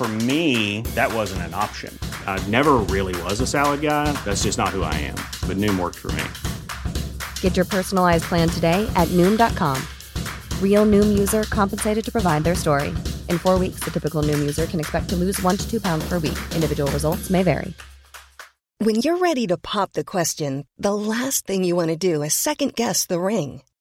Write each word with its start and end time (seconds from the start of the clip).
For 0.00 0.08
me, 0.08 0.80
that 0.94 1.12
wasn't 1.12 1.42
an 1.42 1.52
option. 1.52 1.92
I 2.26 2.42
never 2.48 2.78
really 2.88 3.14
was 3.24 3.38
a 3.42 3.46
salad 3.46 3.82
guy. 3.82 4.10
That's 4.24 4.44
just 4.44 4.56
not 4.56 4.70
who 4.70 4.82
I 4.82 4.94
am. 4.94 5.16
But 5.46 5.58
Noom 5.58 5.78
worked 5.78 5.98
for 5.98 6.10
me. 6.12 6.24
Get 7.42 7.54
your 7.54 7.66
personalized 7.66 8.24
plan 8.24 8.48
today 8.48 8.90
at 8.96 9.08
Noom.com. 9.08 9.76
Real 10.62 10.86
Noom 10.86 11.18
user 11.18 11.42
compensated 11.42 12.02
to 12.02 12.10
provide 12.10 12.44
their 12.44 12.54
story. 12.54 12.94
In 13.28 13.36
four 13.36 13.58
weeks, 13.58 13.80
the 13.80 13.90
typical 13.90 14.22
Noom 14.22 14.38
user 14.38 14.64
can 14.64 14.80
expect 14.80 15.10
to 15.10 15.16
lose 15.16 15.38
one 15.42 15.58
to 15.58 15.70
two 15.70 15.82
pounds 15.82 16.08
per 16.08 16.14
week. 16.14 16.38
Individual 16.54 16.90
results 16.92 17.28
may 17.28 17.42
vary. 17.42 17.74
When 18.78 19.02
you're 19.02 19.18
ready 19.18 19.46
to 19.48 19.58
pop 19.58 19.92
the 19.92 20.02
question, 20.02 20.66
the 20.78 20.94
last 20.94 21.46
thing 21.46 21.62
you 21.62 21.76
want 21.76 21.88
to 21.88 21.96
do 22.14 22.22
is 22.22 22.32
second 22.32 22.74
guess 22.74 23.04
the 23.04 23.20
ring. 23.20 23.60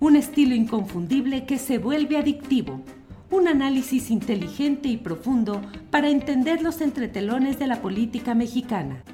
un 0.00 0.16
estilo 0.16 0.54
inconfundible 0.54 1.44
que 1.44 1.58
se 1.58 1.76
vuelve 1.76 2.16
adictivo, 2.16 2.80
un 3.30 3.48
análisis 3.48 4.10
inteligente 4.10 4.88
y 4.88 4.96
profundo 4.96 5.60
para 5.90 6.08
entender 6.08 6.62
los 6.62 6.80
entretelones 6.80 7.58
de 7.58 7.66
la 7.66 7.82
política 7.82 8.34
mexicana. 8.34 9.04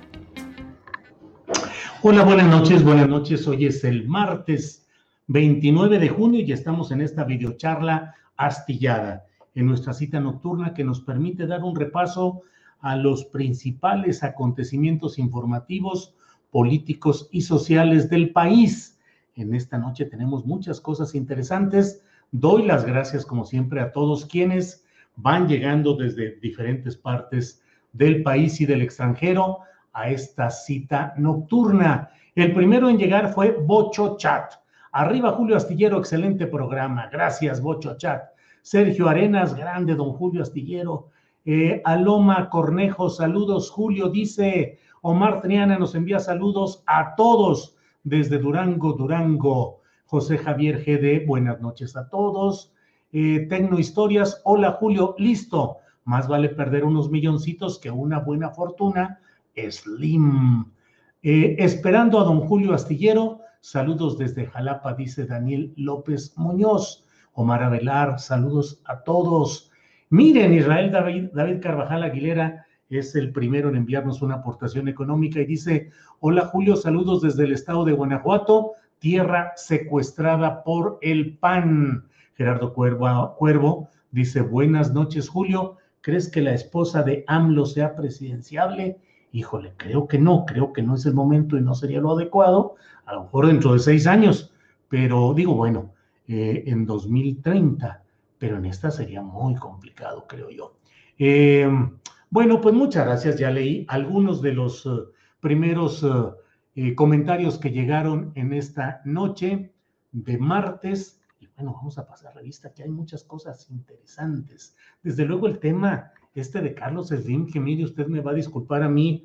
Hola, 2.03 2.23
buenas 2.23 2.47
noches, 2.47 2.85
buenas 2.85 3.09
noches. 3.09 3.49
Hoy 3.49 3.67
es 3.67 3.83
el 3.83 4.07
martes 4.07 4.87
29 5.27 5.99
de 5.99 6.09
junio 6.09 6.41
y 6.41 6.53
estamos 6.53 6.93
en 6.93 7.01
esta 7.01 7.25
videocharla 7.25 8.15
astillada, 8.37 9.27
en 9.57 9.67
nuestra 9.67 9.93
cita 9.93 10.21
nocturna 10.21 10.73
que 10.73 10.85
nos 10.85 11.01
permite 11.01 11.49
dar 11.49 11.65
un 11.65 11.75
repaso 11.75 12.43
a 12.79 12.95
los 12.95 13.25
principales 13.25 14.23
acontecimientos 14.23 15.19
informativos, 15.19 16.15
políticos 16.53 17.29
y 17.33 17.41
sociales 17.41 18.09
del 18.09 18.31
país. 18.31 18.96
En 19.37 19.55
esta 19.55 19.77
noche 19.77 20.07
tenemos 20.07 20.47
muchas 20.47 20.81
cosas 20.81 21.15
interesantes. 21.15 22.03
Doy 22.33 22.65
las 22.65 22.87
gracias, 22.87 23.27
como 23.27 23.45
siempre, 23.45 23.81
a 23.81 23.93
todos 23.93 24.25
quienes 24.25 24.85
van 25.17 25.47
llegando 25.47 25.95
desde 25.95 26.37
diferentes 26.37 26.97
partes 26.97 27.63
del 27.93 28.23
país 28.23 28.61
y 28.63 28.67
del 28.67 28.81
extranjero 28.81 29.59
a 29.93 30.09
esta 30.09 30.51
cita 30.51 31.13
nocturna. 31.19 32.11
El 32.35 32.55
primero 32.55 32.89
en 32.89 32.97
llegar 32.97 33.33
fue 33.33 33.53
Bocho 33.53 34.17
Chat. 34.17 34.55
Arriba 34.93 35.33
Julio 35.33 35.57
Astillero, 35.57 35.99
excelente 35.99 36.47
programa. 36.47 37.09
Gracias, 37.13 37.61
Bocho 37.61 37.99
Chat. 37.99 38.31
Sergio 38.63 39.07
Arenas, 39.07 39.55
grande, 39.55 39.95
don 39.95 40.13
Julio 40.13 40.43
Astillero. 40.43 41.11
Eh, 41.45 41.83
Aloma 41.85 42.49
Cornejo, 42.49 43.11
saludos, 43.11 43.71
Julio, 43.71 44.09
dice 44.09 44.79
Omar 45.03 45.43
Triana, 45.43 45.79
nos 45.79 45.95
envía 45.95 46.19
saludos 46.19 46.83
a 46.87 47.15
todos 47.15 47.76
desde 48.07 48.39
Durango, 48.39 48.93
Durango. 48.93 49.81
José 50.05 50.39
Javier 50.39 50.85
GD, 50.85 51.27
buenas 51.27 51.61
noches 51.61 51.97
a 51.97 52.09
todos. 52.09 52.73
Eh, 53.13 53.47
Tecno 53.51 53.81
Historias, 53.81 54.41
hola 54.45 54.73
Julio, 54.73 55.17
listo. 55.19 55.79
Más 56.05 56.29
vale 56.29 56.49
perder 56.51 56.85
unos 56.85 57.11
milloncitos 57.11 57.81
que 57.81 57.91
una 57.91 58.21
buena 58.21 58.51
fortuna. 58.51 59.19
Slim. 59.57 60.67
Eh, 61.23 61.57
esperando 61.59 62.21
a 62.21 62.25
don 62.25 62.43
Julio 62.43 62.75
Astillero, 62.75 63.41
saludos 63.61 64.17
desde 64.19 64.47
Jalapa, 64.47 64.95
dice 64.95 65.27
Daniel 65.27 65.73
López 65.77 66.35
Muñoz. 66.37 67.05
Omar 67.33 67.65
Avelar, 67.65 68.21
saludos 68.21 68.81
a 68.85 69.03
todos. 69.03 69.73
Miren, 70.11 70.55
Israel 70.55 70.93
David, 70.93 71.31
David 71.33 71.61
Carvajal 71.61 72.05
Aguilera 72.05 72.66
es 72.89 73.15
el 73.15 73.33
primero 73.33 73.69
en 73.69 73.77
enviarnos 73.77 74.23
una 74.23 74.37
aportación 74.37 74.89
económica 74.89 75.41
y 75.41 75.47
dice, 75.47 75.91
hola 76.21 76.47
Julio, 76.47 76.77
saludos 76.77 77.23
desde 77.23 77.45
el 77.45 77.53
estado 77.53 77.85
de 77.85 77.93
Guanajuato, 77.93 78.73
tierra 78.99 79.53
secuestrada 79.57 80.63
por 80.63 80.99
el 81.03 81.37
PAN. 81.39 82.09
Gerardo 82.35 82.75
Cuervo, 82.75 83.35
Cuervo 83.37 83.89
dice, 84.11 84.41
buenas 84.41 84.93
noches 84.93 85.29
Julio, 85.29 85.77
¿crees 86.01 86.29
que 86.29 86.43
la 86.43 86.55
esposa 86.55 87.03
de 87.03 87.25
AMLO 87.27 87.67
sea 87.67 87.97
presidenciable? 87.97 88.99
Híjole, 89.33 89.75
creo 89.77 90.07
que 90.07 90.19
no, 90.19 90.45
creo 90.47 90.73
que 90.73 90.83
no 90.83 90.95
es 90.95 91.07
el 91.07 91.15
momento 91.15 91.57
y 91.57 91.63
no 91.63 91.75
sería 91.75 92.01
lo 92.01 92.13
adecuado, 92.13 92.77
a 93.05 93.15
lo 93.15 93.25
mejor 93.25 93.47
dentro 93.49 93.73
de 93.73 93.81
seis 93.81 94.07
años, 94.07 94.53
pero 94.89 95.35
digo, 95.35 95.55
bueno, 95.55 95.93
eh, 96.29 96.65
en 96.67 96.87
2030 96.87 98.03
pero 98.39 98.59
en 98.59 98.67
esta 98.67 98.91
sería 98.91 99.23
muy 99.23 99.55
complicado, 99.55 100.27
creo 100.29 100.51
yo. 100.51 100.77
Eh, 101.19 101.69
bueno, 102.31 102.61
pues 102.61 102.75
muchas 102.75 103.07
gracias. 103.07 103.39
Ya 103.39 103.51
leí 103.51 103.87
algunos 103.89 104.43
de 104.43 104.53
los 104.53 104.87
eh, 104.87 104.91
primeros 105.41 106.05
eh, 106.75 106.95
comentarios 106.95 107.59
que 107.59 107.71
llegaron 107.71 108.33
en 108.35 108.53
esta 108.53 109.01
noche 109.05 109.73
de 110.13 110.39
martes. 110.39 111.21
Y 111.41 111.49
bueno, 111.57 111.75
vamos 111.75 111.99
a 111.99 112.07
pasar 112.07 112.35
revista, 112.35 112.73
que 112.73 112.83
hay 112.83 112.91
muchas 112.91 113.25
cosas 113.25 113.71
interesantes. 113.71 114.77
Desde 115.03 115.25
luego 115.25 115.47
el 115.47 115.59
tema 115.59 116.13
este 116.35 116.61
de 116.61 116.75
Carlos 116.75 117.09
Slim, 117.09 117.47
que 117.47 117.61
mire, 117.61 117.85
usted 117.85 118.07
me 118.07 118.21
va 118.21 118.33
a 118.33 118.35
disculpar 118.35 118.83
a 118.83 118.89
mí, 118.89 119.25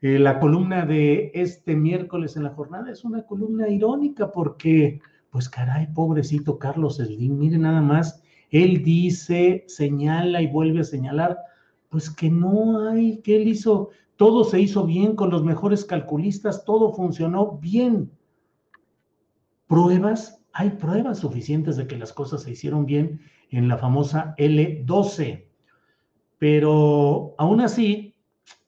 la 0.00 0.38
columna 0.38 0.84
de 0.84 1.30
este 1.32 1.74
miércoles 1.76 2.36
en 2.36 2.42
la 2.42 2.50
jornada 2.50 2.90
es 2.90 3.04
una 3.04 3.24
columna 3.24 3.68
irónica 3.68 4.32
porque, 4.32 5.00
pues 5.30 5.48
caray, 5.48 5.86
pobrecito 5.94 6.58
Carlos 6.58 6.96
Slim, 6.96 7.38
mire 7.38 7.56
nada 7.56 7.80
más 7.80 8.20
él 8.54 8.84
dice, 8.84 9.64
señala 9.66 10.40
y 10.40 10.46
vuelve 10.46 10.82
a 10.82 10.84
señalar, 10.84 11.38
pues 11.94 12.10
que 12.10 12.28
no 12.28 12.88
hay, 12.88 13.18
que 13.18 13.36
él 13.36 13.46
hizo, 13.46 13.90
todo 14.16 14.42
se 14.42 14.58
hizo 14.58 14.84
bien 14.84 15.14
con 15.14 15.30
los 15.30 15.44
mejores 15.44 15.84
calculistas, 15.84 16.64
todo 16.64 16.92
funcionó 16.92 17.52
bien. 17.58 18.10
Pruebas, 19.68 20.42
hay 20.52 20.70
pruebas 20.70 21.20
suficientes 21.20 21.76
de 21.76 21.86
que 21.86 21.96
las 21.96 22.12
cosas 22.12 22.42
se 22.42 22.50
hicieron 22.50 22.84
bien 22.84 23.20
en 23.50 23.68
la 23.68 23.78
famosa 23.78 24.34
L12, 24.38 25.44
pero 26.38 27.36
aún 27.38 27.60
así, 27.60 28.16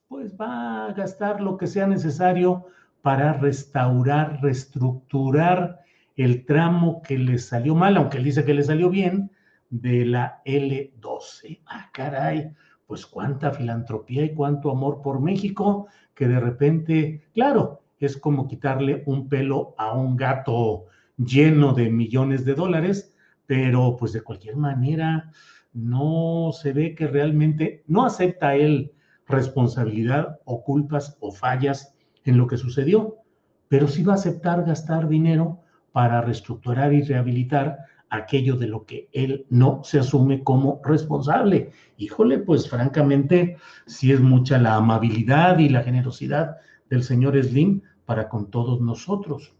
pues 0.07 0.33
va 0.39 0.85
a 0.85 0.93
gastar 0.93 1.41
lo 1.41 1.57
que 1.57 1.67
sea 1.67 1.85
necesario 1.85 2.67
para 3.01 3.33
restaurar, 3.33 4.39
reestructurar 4.41 5.81
el 6.15 6.45
tramo 6.45 7.01
que 7.01 7.17
le 7.17 7.37
salió 7.39 7.75
mal, 7.75 7.97
aunque 7.97 8.19
él 8.19 8.23
dice 8.23 8.45
que 8.45 8.53
le 8.53 8.63
salió 8.63 8.89
bien, 8.89 9.31
de 9.69 10.05
la 10.05 10.41
L12. 10.45 11.59
Ah, 11.65 11.89
caray, 11.91 12.53
pues 12.87 13.05
cuánta 13.05 13.51
filantropía 13.51 14.23
y 14.23 14.33
cuánto 14.33 14.71
amor 14.71 15.01
por 15.01 15.19
México 15.19 15.87
que 16.15 16.27
de 16.27 16.39
repente, 16.39 17.21
claro, 17.33 17.81
es 17.99 18.17
como 18.17 18.47
quitarle 18.47 19.03
un 19.05 19.27
pelo 19.27 19.75
a 19.77 19.93
un 19.93 20.15
gato 20.15 20.85
lleno 21.17 21.73
de 21.73 21.89
millones 21.89 22.45
de 22.45 22.55
dólares, 22.55 23.13
pero 23.45 23.97
pues 23.97 24.13
de 24.13 24.21
cualquier 24.21 24.55
manera 24.55 25.31
no 25.73 26.51
se 26.53 26.73
ve 26.73 26.95
que 26.95 27.07
realmente 27.07 27.83
no 27.87 28.05
acepta 28.05 28.55
él 28.55 28.93
responsabilidad 29.27 30.39
o 30.45 30.63
culpas 30.63 31.17
o 31.19 31.31
fallas 31.31 31.93
en 32.23 32.37
lo 32.37 32.47
que 32.47 32.57
sucedió, 32.57 33.17
pero 33.67 33.87
sí 33.87 34.03
va 34.03 34.13
a 34.13 34.15
aceptar 34.15 34.63
gastar 34.63 35.07
dinero 35.07 35.59
para 35.91 36.21
reestructurar 36.21 36.93
y 36.93 37.01
rehabilitar 37.01 37.79
aquello 38.09 38.55
de 38.55 38.67
lo 38.67 38.85
que 38.85 39.09
él 39.11 39.45
no 39.49 39.81
se 39.83 39.99
asume 39.99 40.43
como 40.43 40.81
responsable. 40.83 41.71
Híjole, 41.97 42.39
pues 42.39 42.69
francamente, 42.69 43.57
sí 43.85 44.11
es 44.11 44.21
mucha 44.21 44.57
la 44.57 44.75
amabilidad 44.75 45.59
y 45.59 45.69
la 45.69 45.83
generosidad 45.83 46.57
del 46.89 47.03
señor 47.03 47.41
Slim 47.41 47.81
para 48.05 48.29
con 48.29 48.49
todos 48.49 48.81
nosotros. 48.81 49.53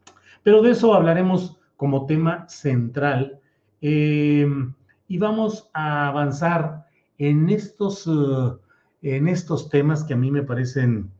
Pero 0.44 0.62
de 0.62 0.72
eso 0.72 0.94
hablaremos 0.94 1.60
como 1.76 2.06
tema 2.06 2.48
central. 2.48 3.40
Em, 3.82 4.74
y 5.08 5.18
vamos 5.18 5.70
a 5.74 6.08
avanzar 6.08 6.86
en 7.18 7.50
estos, 7.50 8.08
eh, 8.08 9.16
en 9.16 9.28
estos 9.28 9.70
temas 9.70 10.04
que 10.04 10.14
a 10.14 10.18
mí 10.18 10.32
me 10.32 10.44
parecen 10.44 11.12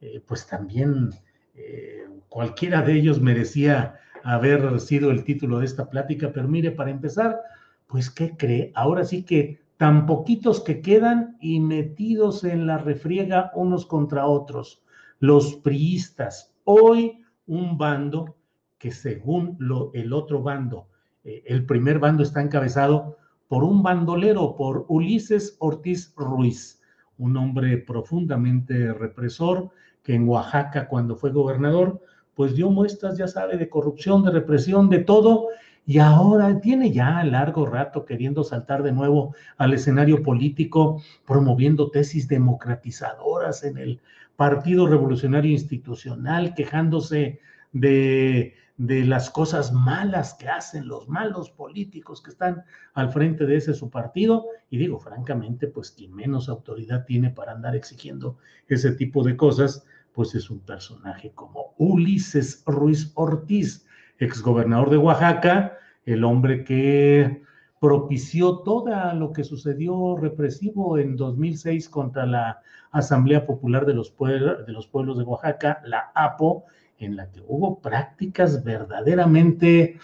eh, 0.00 0.22
pues 0.26 0.46
también 0.46 1.10
eh, 1.54 2.06
cualquiera 2.28 2.82
de 2.82 2.94
ellos 2.94 3.20
merecía 3.20 3.98
haber 4.26 4.80
sido 4.80 5.12
el 5.12 5.22
título 5.22 5.60
de 5.60 5.66
esta 5.66 5.88
plática, 5.88 6.32
pero 6.32 6.48
mire, 6.48 6.72
para 6.72 6.90
empezar, 6.90 7.40
pues 7.86 8.10
¿qué 8.10 8.36
cree? 8.36 8.72
Ahora 8.74 9.04
sí 9.04 9.22
que 9.22 9.60
tan 9.76 10.04
poquitos 10.06 10.60
que 10.60 10.80
quedan 10.80 11.36
y 11.40 11.60
metidos 11.60 12.42
en 12.42 12.66
la 12.66 12.78
refriega 12.78 13.52
unos 13.54 13.86
contra 13.86 14.26
otros, 14.26 14.82
los 15.20 15.54
priistas. 15.54 16.52
Hoy 16.64 17.22
un 17.46 17.78
bando 17.78 18.36
que 18.78 18.90
según 18.90 19.56
lo, 19.60 19.92
el 19.94 20.12
otro 20.12 20.42
bando, 20.42 20.88
eh, 21.22 21.44
el 21.46 21.64
primer 21.64 22.00
bando 22.00 22.24
está 22.24 22.42
encabezado 22.42 23.18
por 23.46 23.62
un 23.62 23.80
bandolero, 23.82 24.56
por 24.56 24.86
Ulises 24.88 25.56
Ortiz 25.60 26.12
Ruiz, 26.16 26.82
un 27.18 27.36
hombre 27.36 27.78
profundamente 27.78 28.92
represor 28.92 29.70
que 30.02 30.14
en 30.14 30.28
Oaxaca 30.28 30.88
cuando 30.88 31.14
fue 31.14 31.30
gobernador, 31.30 32.00
pues 32.36 32.54
dio 32.54 32.70
muestras, 32.70 33.18
ya 33.18 33.26
sabe, 33.26 33.56
de 33.56 33.68
corrupción, 33.68 34.22
de 34.22 34.30
represión, 34.30 34.88
de 34.90 35.00
todo, 35.00 35.48
y 35.86 35.98
ahora 35.98 36.60
tiene 36.60 36.92
ya 36.92 37.24
largo 37.24 37.64
rato 37.64 38.04
queriendo 38.04 38.44
saltar 38.44 38.82
de 38.82 38.92
nuevo 38.92 39.34
al 39.56 39.72
escenario 39.72 40.22
político, 40.22 41.02
promoviendo 41.26 41.90
tesis 41.90 42.28
democratizadoras 42.28 43.64
en 43.64 43.78
el 43.78 44.00
Partido 44.36 44.86
Revolucionario 44.86 45.50
Institucional, 45.50 46.54
quejándose 46.54 47.40
de, 47.72 48.54
de 48.76 49.04
las 49.04 49.30
cosas 49.30 49.72
malas 49.72 50.34
que 50.34 50.48
hacen 50.48 50.88
los 50.88 51.08
malos 51.08 51.50
políticos 51.50 52.20
que 52.20 52.30
están 52.30 52.64
al 52.92 53.12
frente 53.12 53.46
de 53.46 53.56
ese 53.56 53.72
su 53.72 53.88
partido. 53.88 54.46
Y 54.68 54.78
digo, 54.78 54.98
francamente, 54.98 55.68
pues 55.68 55.92
quien 55.92 56.14
menos 56.14 56.48
autoridad 56.48 57.06
tiene 57.06 57.30
para 57.30 57.52
andar 57.52 57.74
exigiendo 57.74 58.36
ese 58.68 58.92
tipo 58.92 59.22
de 59.22 59.36
cosas, 59.36 59.86
pues 60.16 60.34
es 60.34 60.48
un 60.48 60.60
personaje 60.60 61.30
como 61.34 61.74
Ulises 61.76 62.62
Ruiz 62.66 63.12
Ortiz, 63.14 63.86
exgobernador 64.18 64.88
de 64.88 64.96
Oaxaca, 64.96 65.76
el 66.06 66.24
hombre 66.24 66.64
que 66.64 67.42
propició 67.78 68.60
todo 68.60 69.12
lo 69.12 69.34
que 69.34 69.44
sucedió 69.44 70.16
represivo 70.16 70.96
en 70.96 71.16
2006 71.16 71.90
contra 71.90 72.24
la 72.24 72.62
Asamblea 72.92 73.44
Popular 73.44 73.84
de 73.84 73.92
los, 73.92 74.10
Pueblos 74.10 75.18
de 75.18 75.24
Oaxaca, 75.24 75.82
la 75.84 76.10
APO, 76.14 76.64
en 76.98 77.16
la 77.16 77.30
que 77.30 77.42
hubo 77.46 77.82
prácticas 77.82 78.64
verdaderamente 78.64 79.98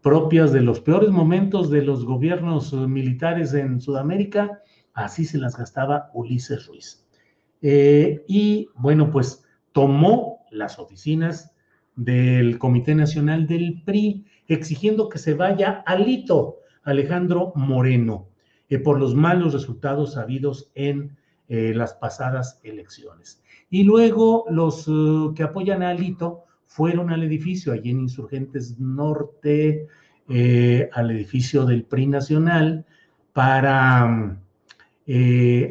propias 0.00 0.52
de 0.52 0.60
los 0.60 0.80
peores 0.80 1.10
momentos 1.10 1.70
de 1.70 1.82
los 1.82 2.04
gobiernos 2.04 2.72
militares 2.72 3.52
en 3.52 3.80
Sudamérica, 3.80 4.62
así 4.94 5.24
se 5.24 5.38
las 5.38 5.56
gastaba 5.56 6.12
Ulises 6.14 6.68
Ruiz. 6.68 7.04
Eh, 7.62 8.24
y 8.28 8.68
bueno, 8.76 9.10
pues 9.10 9.42
tomó 9.76 10.46
las 10.50 10.78
oficinas 10.78 11.52
del 11.96 12.58
Comité 12.58 12.94
Nacional 12.94 13.46
del 13.46 13.82
PRI, 13.84 14.24
exigiendo 14.48 15.10
que 15.10 15.18
se 15.18 15.34
vaya 15.34 15.84
Alito 15.84 16.60
Alejandro 16.82 17.52
Moreno 17.56 18.30
eh, 18.70 18.78
por 18.78 18.98
los 18.98 19.14
malos 19.14 19.52
resultados 19.52 20.16
habidos 20.16 20.70
en 20.74 21.14
eh, 21.50 21.74
las 21.74 21.92
pasadas 21.92 22.58
elecciones. 22.62 23.42
Y 23.68 23.84
luego 23.84 24.46
los 24.48 24.88
uh, 24.88 25.34
que 25.36 25.42
apoyan 25.42 25.82
a 25.82 25.90
Alito 25.90 26.44
fueron 26.64 27.10
al 27.10 27.22
edificio, 27.22 27.74
allí 27.74 27.90
en 27.90 28.00
Insurgentes 28.00 28.78
Norte, 28.78 29.88
eh, 30.30 30.88
al 30.94 31.10
edificio 31.10 31.66
del 31.66 31.84
PRI 31.84 32.06
Nacional, 32.06 32.86
para 33.34 34.38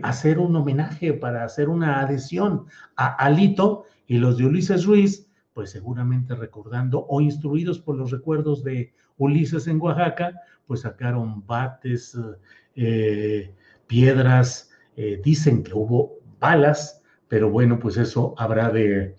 hacer 0.03 0.37
un 0.39 0.55
homenaje, 0.55 1.11
para 1.11 1.43
hacer 1.43 1.69
una 1.69 1.99
adhesión 2.01 2.67
a 2.95 3.07
Alito, 3.07 3.85
y 4.07 4.17
los 4.17 4.37
de 4.37 4.45
Ulises 4.45 4.85
Ruiz 4.85 5.25
pues 5.55 5.71
seguramente 5.71 6.35
recordando 6.35 7.05
o 7.07 7.21
instruidos 7.21 7.79
por 7.79 7.95
los 7.95 8.11
recuerdos 8.11 8.61
de 8.61 8.91
Ulises 9.17 9.67
en 9.67 9.79
Oaxaca, 9.79 10.33
pues 10.67 10.81
sacaron 10.81 11.47
bates, 11.47 12.19
eh, 12.75 13.55
piedras, 13.87 14.69
eh, 14.97 15.21
dicen 15.23 15.63
que 15.63 15.73
hubo 15.73 16.19
balas, 16.41 17.01
pero 17.29 17.49
bueno, 17.49 17.79
pues 17.79 17.95
eso 17.95 18.35
habrá 18.37 18.69
de, 18.69 19.15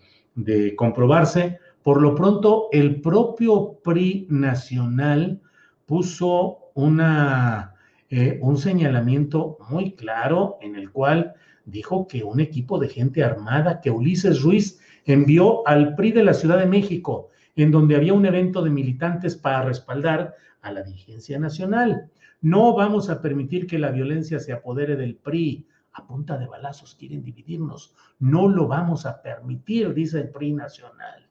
comprobarse. 0.76 1.58
Por 1.82 2.02
lo 2.02 2.14
pronto, 2.14 2.68
el 2.70 3.00
propio 3.00 3.80
PRI 3.82 4.26
nacional 4.28 5.40
puso 5.86 6.58
una, 6.74 7.72
eh, 8.10 8.38
un 8.42 8.58
señalamiento 8.58 9.56
muy 9.70 9.92
claro 9.92 10.58
en 10.60 10.76
el 10.76 10.92
cual 10.92 11.32
dijo 11.66 12.06
que 12.06 12.24
un 12.24 12.40
equipo 12.40 12.78
de 12.78 12.88
gente 12.88 13.22
armada, 13.22 13.80
que 13.80 13.90
Ulises 13.90 14.42
Ruiz 14.42 14.80
envió 15.04 15.66
al 15.68 15.94
PRI 15.94 16.12
de 16.12 16.24
la 16.24 16.32
Ciudad 16.32 16.58
de 16.58 16.66
México, 16.66 17.28
en 17.56 17.70
donde 17.70 17.96
había 17.96 18.14
un 18.14 18.24
evento 18.24 18.62
de 18.62 18.70
militantes 18.70 19.36
para 19.36 19.62
respaldar 19.62 20.34
a 20.62 20.72
la 20.72 20.82
dirigencia 20.82 21.38
nacional. 21.38 22.10
No 22.40 22.74
vamos 22.74 23.10
a 23.10 23.20
permitir 23.20 23.66
que 23.66 23.78
la 23.78 23.90
violencia 23.90 24.38
se 24.38 24.52
apodere 24.52 24.96
del 24.96 25.16
PRI. 25.16 25.66
A 25.92 26.06
punta 26.06 26.36
de 26.36 26.46
balazos 26.46 26.94
quieren 26.94 27.22
dividirnos. 27.22 27.94
No 28.18 28.48
lo 28.48 28.68
vamos 28.68 29.06
a 29.06 29.22
permitir, 29.22 29.94
dice 29.94 30.20
el 30.20 30.28
PRI 30.30 30.52
nacional. 30.52 31.26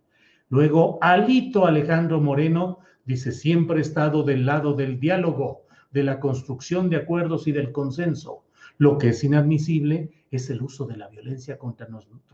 Luego, 0.49 0.97
Alito 1.01 1.65
Alejandro 1.65 2.19
Moreno 2.19 2.79
dice, 3.05 3.31
siempre 3.31 3.77
he 3.77 3.81
estado 3.81 4.23
del 4.23 4.45
lado 4.45 4.73
del 4.73 4.99
diálogo, 4.99 5.65
de 5.91 6.03
la 6.03 6.19
construcción 6.19 6.89
de 6.89 6.97
acuerdos 6.97 7.47
y 7.47 7.51
del 7.51 7.71
consenso. 7.71 8.43
Lo 8.77 8.97
que 8.97 9.09
es 9.09 9.23
inadmisible 9.23 10.11
es 10.31 10.49
el 10.49 10.61
uso 10.61 10.85
de 10.85 10.97
la 10.97 11.07
violencia 11.07 11.57
contra, 11.57 11.87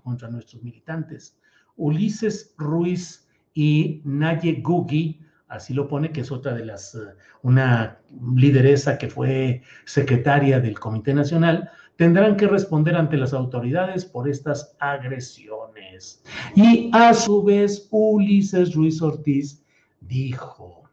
contra 0.04 0.30
nuestros 0.30 0.64
militantes. 0.64 1.38
Ulises 1.76 2.54
Ruiz 2.58 3.28
y 3.54 4.02
Naye 4.04 4.62
Gugi, 4.62 5.20
así 5.48 5.74
lo 5.74 5.88
pone, 5.88 6.12
que 6.12 6.22
es 6.22 6.32
otra 6.32 6.54
de 6.54 6.66
las, 6.66 6.96
eh, 6.96 7.00
una 7.42 8.00
lideresa 8.36 8.98
que 8.98 9.10
fue 9.10 9.62
secretaria 9.86 10.60
del 10.60 10.80
Comité 10.80 11.14
Nacional, 11.14 11.70
tendrán 11.98 12.38
que 12.38 12.48
responder 12.48 12.96
ante 12.96 13.18
las 13.18 13.34
autoridades 13.34 14.06
por 14.06 14.28
estas 14.28 14.76
agresiones. 14.80 16.24
Y 16.56 16.90
a 16.94 17.14
su 17.14 17.44
vez, 17.44 17.88
Ulises 17.92 18.74
Ruiz 18.74 19.02
Ortiz 19.02 19.64
dijo, 20.00 20.90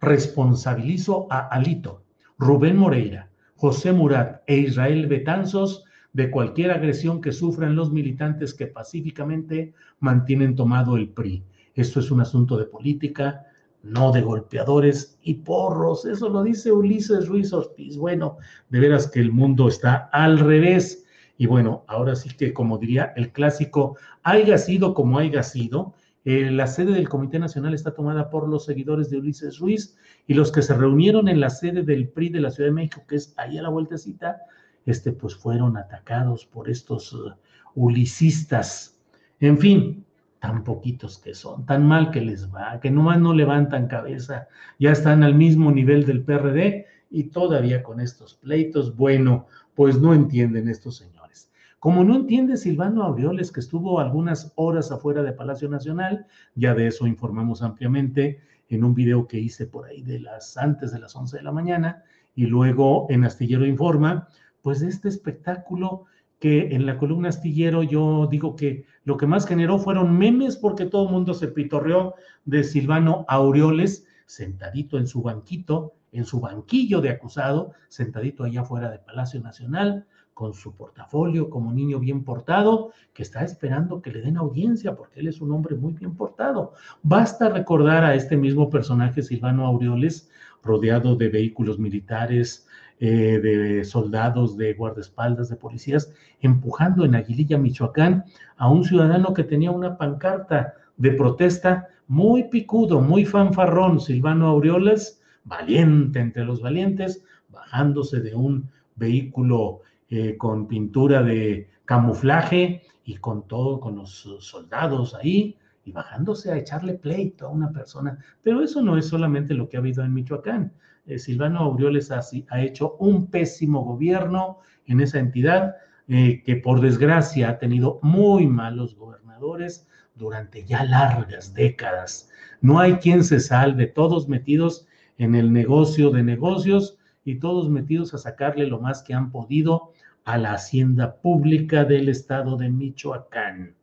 responsabilizo 0.00 1.26
a 1.30 1.48
Alito, 1.48 2.02
Rubén 2.38 2.76
Moreira, 2.76 3.30
José 3.56 3.92
Murat 3.92 4.42
e 4.46 4.56
Israel 4.56 5.06
Betanzos 5.06 5.84
de 6.14 6.30
cualquier 6.30 6.70
agresión 6.70 7.20
que 7.20 7.32
sufran 7.32 7.76
los 7.76 7.92
militantes 7.92 8.54
que 8.54 8.68
pacíficamente 8.68 9.74
mantienen 9.98 10.54
tomado 10.54 10.96
el 10.96 11.08
PRI. 11.08 11.42
Esto 11.74 12.00
es 12.00 12.10
un 12.10 12.20
asunto 12.20 12.56
de 12.56 12.66
política, 12.66 13.46
no 13.82 14.12
de 14.12 14.22
golpeadores 14.22 15.18
y 15.22 15.34
porros. 15.34 16.06
Eso 16.06 16.28
lo 16.28 16.44
dice 16.44 16.70
Ulises 16.70 17.26
Ruiz 17.26 17.52
Ortiz. 17.52 17.96
Bueno, 17.96 18.38
de 18.70 18.80
veras 18.80 19.10
que 19.10 19.20
el 19.20 19.32
mundo 19.32 19.66
está 19.66 20.08
al 20.12 20.38
revés. 20.38 21.04
Y 21.36 21.46
bueno, 21.46 21.84
ahora 21.88 22.14
sí 22.14 22.30
que, 22.36 22.54
como 22.54 22.78
diría 22.78 23.12
el 23.16 23.32
clásico, 23.32 23.96
haya 24.22 24.56
sido 24.56 24.94
como 24.94 25.18
haya 25.18 25.42
sido, 25.42 25.94
eh, 26.24 26.48
la 26.48 26.68
sede 26.68 26.92
del 26.92 27.08
Comité 27.08 27.40
Nacional 27.40 27.74
está 27.74 27.92
tomada 27.92 28.30
por 28.30 28.48
los 28.48 28.64
seguidores 28.64 29.10
de 29.10 29.18
Ulises 29.18 29.58
Ruiz 29.58 29.96
y 30.28 30.34
los 30.34 30.52
que 30.52 30.62
se 30.62 30.74
reunieron 30.74 31.26
en 31.28 31.40
la 31.40 31.50
sede 31.50 31.82
del 31.82 32.08
PRI 32.08 32.28
de 32.28 32.40
la 32.40 32.50
Ciudad 32.50 32.70
de 32.70 32.74
México, 32.74 33.02
que 33.08 33.16
es 33.16 33.34
ahí 33.36 33.58
a 33.58 33.62
la 33.62 33.68
vueltecita, 33.68 34.38
este, 34.86 35.12
pues 35.12 35.34
fueron 35.34 35.76
atacados 35.76 36.46
por 36.46 36.68
estos 36.68 37.12
uh, 37.12 37.32
ulicistas. 37.74 38.98
En 39.40 39.58
fin, 39.58 40.04
tan 40.40 40.62
poquitos 40.62 41.18
que 41.18 41.34
son, 41.34 41.64
tan 41.64 41.86
mal 41.86 42.10
que 42.10 42.20
les 42.20 42.52
va, 42.52 42.78
que 42.80 42.90
nomás 42.90 43.18
no 43.18 43.32
levantan 43.32 43.88
cabeza, 43.88 44.48
ya 44.78 44.92
están 44.92 45.22
al 45.22 45.34
mismo 45.34 45.72
nivel 45.72 46.04
del 46.04 46.22
PRD 46.22 46.86
y 47.10 47.24
todavía 47.24 47.82
con 47.82 48.00
estos 48.00 48.34
pleitos, 48.34 48.94
bueno, 48.96 49.46
pues 49.74 50.00
no 50.00 50.12
entienden 50.12 50.68
estos 50.68 50.96
señores. 50.96 51.50
Como 51.78 52.04
no 52.04 52.16
entiende 52.16 52.56
Silvano 52.56 53.02
Aureoles, 53.02 53.52
que 53.52 53.60
estuvo 53.60 54.00
algunas 54.00 54.52
horas 54.56 54.90
afuera 54.90 55.22
de 55.22 55.32
Palacio 55.32 55.68
Nacional, 55.68 56.26
ya 56.54 56.74
de 56.74 56.86
eso 56.86 57.06
informamos 57.06 57.62
ampliamente 57.62 58.40
en 58.68 58.84
un 58.84 58.94
video 58.94 59.26
que 59.26 59.38
hice 59.38 59.66
por 59.66 59.86
ahí 59.86 60.02
de 60.02 60.20
las 60.20 60.56
antes 60.56 60.92
de 60.92 60.98
las 60.98 61.14
11 61.14 61.38
de 61.38 61.42
la 61.42 61.52
mañana, 61.52 62.02
y 62.34 62.46
luego 62.46 63.06
en 63.10 63.24
Astillero 63.24 63.66
Informa, 63.66 64.28
pues 64.64 64.80
este 64.80 65.10
espectáculo 65.10 66.06
que 66.40 66.74
en 66.74 66.86
la 66.86 66.96
columna 66.96 67.28
astillero 67.28 67.82
yo 67.82 68.26
digo 68.30 68.56
que 68.56 68.86
lo 69.04 69.18
que 69.18 69.26
más 69.26 69.46
generó 69.46 69.78
fueron 69.78 70.16
memes 70.16 70.56
porque 70.56 70.86
todo 70.86 71.04
el 71.04 71.12
mundo 71.12 71.34
se 71.34 71.48
pitorreó 71.48 72.14
de 72.46 72.64
Silvano 72.64 73.26
Aureoles 73.28 74.06
sentadito 74.24 74.96
en 74.96 75.06
su 75.06 75.20
banquito, 75.20 75.92
en 76.12 76.24
su 76.24 76.40
banquillo 76.40 77.02
de 77.02 77.10
acusado, 77.10 77.72
sentadito 77.88 78.42
allá 78.42 78.62
afuera 78.62 78.90
de 78.90 79.00
Palacio 79.00 79.38
Nacional, 79.38 80.06
con 80.32 80.54
su 80.54 80.74
portafolio 80.74 81.50
como 81.50 81.70
niño 81.70 82.00
bien 82.00 82.24
portado, 82.24 82.92
que 83.12 83.22
está 83.22 83.44
esperando 83.44 84.00
que 84.00 84.12
le 84.12 84.22
den 84.22 84.38
audiencia 84.38 84.96
porque 84.96 85.20
él 85.20 85.28
es 85.28 85.42
un 85.42 85.52
hombre 85.52 85.76
muy 85.76 85.92
bien 85.92 86.16
portado. 86.16 86.72
Basta 87.02 87.50
recordar 87.50 88.02
a 88.02 88.14
este 88.14 88.38
mismo 88.38 88.70
personaje, 88.70 89.22
Silvano 89.22 89.66
Aureoles, 89.66 90.30
rodeado 90.62 91.16
de 91.16 91.28
vehículos 91.28 91.78
militares, 91.78 92.66
eh, 93.00 93.40
de 93.42 93.84
soldados, 93.84 94.56
de 94.56 94.74
guardaespaldas, 94.74 95.48
de 95.48 95.56
policías, 95.56 96.12
empujando 96.40 97.04
en 97.04 97.14
Aguililla, 97.14 97.58
Michoacán, 97.58 98.24
a 98.56 98.70
un 98.70 98.84
ciudadano 98.84 99.34
que 99.34 99.44
tenía 99.44 99.70
una 99.70 99.98
pancarta 99.98 100.74
de 100.96 101.10
protesta 101.12 101.88
muy 102.06 102.44
picudo, 102.44 103.00
muy 103.00 103.24
fanfarrón, 103.24 104.00
Silvano 104.00 104.48
Aureoles, 104.48 105.20
valiente 105.44 106.20
entre 106.20 106.44
los 106.44 106.60
valientes, 106.60 107.24
bajándose 107.48 108.20
de 108.20 108.34
un 108.34 108.70
vehículo 108.96 109.80
eh, 110.08 110.36
con 110.36 110.68
pintura 110.68 111.22
de 111.22 111.68
camuflaje 111.84 112.82
y 113.04 113.16
con 113.16 113.46
todo, 113.48 113.80
con 113.80 113.96
los 113.96 114.28
soldados 114.40 115.14
ahí, 115.14 115.56
y 115.84 115.92
bajándose 115.92 116.50
a 116.50 116.56
echarle 116.56 116.94
pleito 116.94 117.46
a 117.46 117.50
una 117.50 117.70
persona. 117.70 118.18
Pero 118.42 118.62
eso 118.62 118.80
no 118.82 118.96
es 118.96 119.06
solamente 119.06 119.54
lo 119.54 119.68
que 119.68 119.76
ha 119.76 119.80
habido 119.80 120.02
en 120.02 120.14
Michoacán. 120.14 120.72
Eh, 121.06 121.18
Silvano 121.18 121.60
Aureoles 121.60 122.10
ha, 122.10 122.22
hecho 122.60 122.96
un 122.98 123.30
pésimo 123.30 123.84
gobierno 123.84 124.58
en 124.86 125.00
esa 125.00 125.18
entidad 125.18 125.76
eh, 126.08 126.42
que 126.44 126.56
por 126.56 126.80
desgracia 126.80 127.50
ha 127.50 127.58
tenido 127.58 127.98
muy 128.02 128.46
malos 128.46 128.96
gobernadores 128.96 129.86
durante 130.14 130.64
ya 130.64 130.84
largas 130.84 131.54
décadas. 131.54 132.30
No 132.60 132.78
hay 132.78 132.94
quien 132.94 133.24
se 133.24 133.40
salve, 133.40 133.86
todos 133.86 134.28
metidos 134.28 134.86
en 135.18 135.34
el 135.34 135.52
negocio 135.52 136.10
de 136.10 136.22
negocios 136.22 136.98
y 137.24 137.36
todos 137.36 137.68
metidos 137.68 138.14
a 138.14 138.18
sacarle 138.18 138.66
lo 138.66 138.80
más 138.80 139.02
que 139.02 139.14
han 139.14 139.30
podido 139.30 139.92
a 140.24 140.38
la 140.38 140.54
hacienda 140.54 141.16
pública 141.16 141.84
del 141.84 142.08
estado 142.08 142.56
de 142.56 142.70
Michoacán. 142.70 143.74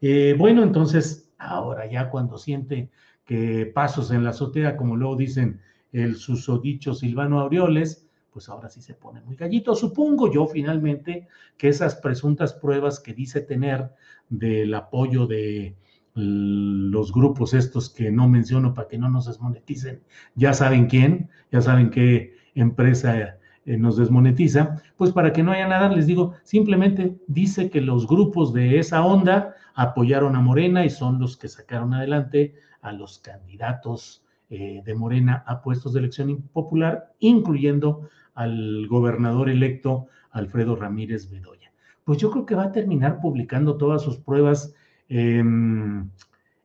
Eh, 0.00 0.34
bueno, 0.38 0.62
entonces 0.62 1.26
Ahora 1.38 1.86
ya 1.86 2.10
cuando 2.10 2.38
siente 2.38 2.90
que 3.24 3.66
pasos 3.66 4.10
en 4.10 4.24
la 4.24 4.30
azotea, 4.30 4.76
como 4.76 4.96
luego 4.96 5.16
dicen 5.16 5.60
el 6.02 6.16
susodicho 6.16 6.92
Silvano 6.92 7.40
Aureoles, 7.40 8.06
pues 8.30 8.50
ahora 8.50 8.68
sí 8.68 8.82
se 8.82 8.92
pone 8.92 9.22
muy 9.22 9.34
gallito. 9.34 9.74
Supongo 9.74 10.30
yo 10.30 10.46
finalmente 10.46 11.26
que 11.56 11.68
esas 11.68 11.96
presuntas 11.96 12.52
pruebas 12.52 13.00
que 13.00 13.14
dice 13.14 13.40
tener 13.40 13.90
del 14.28 14.74
apoyo 14.74 15.26
de 15.26 15.74
los 16.14 17.12
grupos 17.12 17.54
estos 17.54 17.88
que 17.88 18.10
no 18.10 18.28
menciono 18.28 18.74
para 18.74 18.88
que 18.88 18.98
no 18.98 19.08
nos 19.08 19.26
desmoneticen, 19.26 20.02
ya 20.34 20.52
saben 20.52 20.86
quién, 20.86 21.30
ya 21.50 21.60
saben 21.62 21.90
qué 21.90 22.34
empresa 22.54 23.38
eh, 23.64 23.76
nos 23.76 23.96
desmonetiza, 23.96 24.82
pues 24.96 25.12
para 25.12 25.32
que 25.32 25.42
no 25.42 25.52
haya 25.52 25.68
nada, 25.68 25.88
les 25.88 26.06
digo, 26.06 26.34
simplemente 26.42 27.16
dice 27.26 27.68
que 27.68 27.80
los 27.80 28.06
grupos 28.06 28.52
de 28.52 28.78
esa 28.78 29.04
onda 29.04 29.54
apoyaron 29.74 30.36
a 30.36 30.40
Morena 30.40 30.84
y 30.84 30.90
son 30.90 31.18
los 31.18 31.36
que 31.36 31.48
sacaron 31.48 31.92
adelante 31.92 32.54
a 32.80 32.92
los 32.92 33.18
candidatos 33.18 34.25
eh, 34.50 34.82
de 34.84 34.94
Morena 34.94 35.42
a 35.46 35.60
puestos 35.62 35.92
de 35.92 36.00
elección 36.00 36.42
popular, 36.52 37.12
incluyendo 37.18 38.08
al 38.34 38.86
gobernador 38.86 39.48
electo 39.48 40.06
Alfredo 40.30 40.76
Ramírez 40.76 41.30
Bedoya. 41.30 41.72
Pues 42.04 42.18
yo 42.18 42.30
creo 42.30 42.46
que 42.46 42.54
va 42.54 42.64
a 42.64 42.72
terminar 42.72 43.20
publicando 43.20 43.76
todas 43.76 44.02
sus 44.02 44.18
pruebas 44.18 44.74
em, 45.08 46.08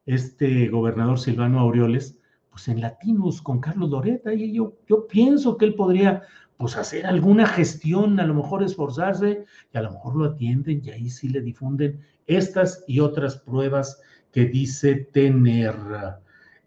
este 0.06 0.68
gobernador 0.68 1.20
Silvano 1.20 1.60
Aureoles, 1.60 2.20
pues 2.52 2.68
en 2.68 2.82
Latinos 2.82 3.42
con 3.42 3.60
Carlos 3.60 3.90
Loreta, 3.90 4.34
y 4.34 4.54
yo, 4.54 4.76
yo 4.88 5.08
pienso 5.08 5.58
que 5.58 5.66
él 5.66 5.74
podría 5.74 6.24
pues 6.58 6.78
hacer 6.78 7.08
alguna 7.08 7.48
gestión, 7.48 8.20
a 8.20 8.28
lo 8.28 8.36
mejor 8.36 8.62
esforzarse 8.62 9.46
y 9.74 9.78
a 9.78 9.82
lo 9.82 9.92
mejor 9.92 10.16
lo 10.16 10.26
atienden 10.26 10.82
y 10.84 10.92
ahí 10.92 11.10
sí 11.10 11.30
le 11.30 11.42
difunden 11.42 12.02
estas 12.28 12.84
y 12.88 13.00
otras 13.00 13.38
pruebas 13.38 14.00
que 14.32 14.46
dice 14.46 14.96
tener. 15.12 15.74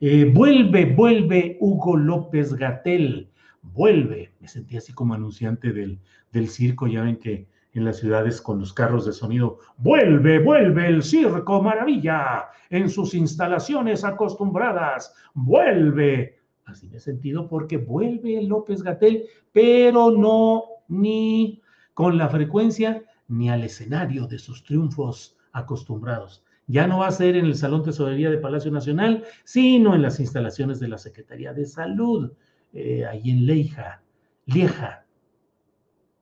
Eh, 0.00 0.30
vuelve, 0.32 0.86
vuelve 0.86 1.56
Hugo 1.60 1.96
López 1.96 2.54
Gatel, 2.54 3.30
vuelve. 3.62 4.32
Me 4.40 4.48
sentí 4.48 4.76
así 4.76 4.92
como 4.92 5.14
anunciante 5.14 5.72
del, 5.72 5.98
del 6.32 6.48
circo, 6.48 6.86
ya 6.86 7.02
ven 7.02 7.16
que 7.16 7.46
en 7.72 7.84
las 7.84 7.98
ciudades 7.98 8.40
con 8.40 8.60
los 8.60 8.72
carros 8.72 9.04
de 9.04 9.12
sonido, 9.12 9.58
vuelve, 9.78 10.38
vuelve 10.38 10.86
el 10.86 11.02
circo 11.02 11.60
maravilla 11.60 12.46
en 12.70 12.88
sus 12.88 13.14
instalaciones 13.14 14.04
acostumbradas, 14.04 15.12
vuelve 15.34 16.38
Así 16.66 16.88
me 16.88 16.96
he 16.96 17.00
sentido 17.00 17.48
porque 17.48 17.76
vuelve 17.76 18.42
López 18.42 18.82
Gatel, 18.82 19.24
pero 19.52 20.10
no 20.10 20.64
ni 20.88 21.62
con 21.92 22.16
la 22.18 22.28
frecuencia 22.28 23.04
ni 23.28 23.50
al 23.50 23.64
escenario 23.64 24.26
de 24.26 24.38
sus 24.38 24.64
triunfos 24.64 25.36
acostumbrados. 25.52 26.43
Ya 26.66 26.86
no 26.86 26.98
va 26.98 27.08
a 27.08 27.12
ser 27.12 27.36
en 27.36 27.46
el 27.46 27.54
Salón 27.54 27.82
Tesorería 27.82 28.30
de 28.30 28.38
Palacio 28.38 28.70
Nacional, 28.70 29.24
sino 29.44 29.94
en 29.94 30.02
las 30.02 30.18
instalaciones 30.20 30.80
de 30.80 30.88
la 30.88 30.98
Secretaría 30.98 31.52
de 31.52 31.66
Salud, 31.66 32.32
eh, 32.72 33.04
ahí 33.06 33.30
en 33.30 33.46
Leija, 33.46 34.02
Lieja, 34.46 35.04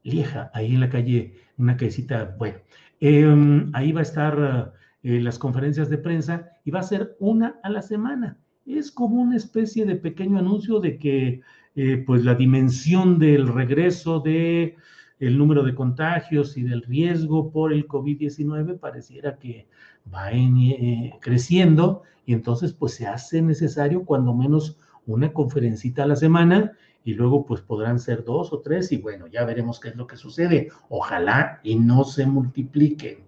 Lieja, 0.03 0.51
ahí 0.53 0.75
en 0.75 0.81
la 0.81 0.89
calle, 0.89 1.35
una 1.59 1.77
callecita, 1.77 2.35
bueno, 2.39 2.59
em, 3.01 3.71
ahí 3.73 3.93
va 3.93 4.01
a 4.01 4.03
estar 4.03 4.73
eh, 5.03 5.21
las 5.21 5.39
conferencias 5.39 5.91
de 5.91 5.99
prensa 5.99 6.51
y 6.65 6.71
va 6.71 6.81
a 6.81 6.85
ser 6.85 7.17
una 7.19 7.59
a 7.63 7.71
la 7.71 7.83
semana. 7.83 8.39
Es 8.67 8.93
como 8.93 9.21
una 9.21 9.37
especie 9.37 9.85
de 9.85 9.97
pequeño 9.97 10.39
anuncio 10.39 10.79
de 10.79 10.99
que 10.99 11.41
eh, 11.75 12.05
pues 12.07 12.25
la 12.25 12.35
dimensión 12.35 13.19
del 13.19 13.49
regreso 13.49 14.21
de 14.21 14.77
el 15.19 15.39
número 15.39 15.63
de 15.63 15.75
contagios 15.75 16.57
y 16.57 16.63
del 16.63 16.83
riesgo 16.83 17.51
por 17.51 17.73
el 17.73 17.87
COVID-19 17.89 18.79
pareciera 18.79 19.39
que 19.39 19.69
va 20.13 20.33
eh, 20.33 21.13
creciendo 21.21 22.03
y 22.25 22.33
entonces 22.33 22.73
pues 22.73 22.95
se 22.95 23.07
hace 23.07 23.43
necesario 23.43 24.05
cuando 24.05 24.35
menos 24.35 24.79
una 25.07 25.33
conferencita 25.33 26.05
a 26.05 26.07
la 26.07 26.17
semana 26.17 26.73
y 27.05 27.15
luego 27.15 27.45
pues 27.45 27.61
podrán 27.61 27.99
ser 27.99 28.25
dos 28.25 28.53
o 28.53 28.61
tres 28.61 28.93
y 28.93 28.99
bueno, 28.99 29.27
ya 29.27 29.45
veremos 29.45 29.81
qué 29.81 29.89
es 29.89 29.97
lo 29.97 30.07
que 30.07 30.17
sucede. 30.17 30.69
Ojalá 30.89 31.61
y 31.63 31.77
no 31.77 32.05
se 32.05 32.27
multipliquen. 32.27 33.19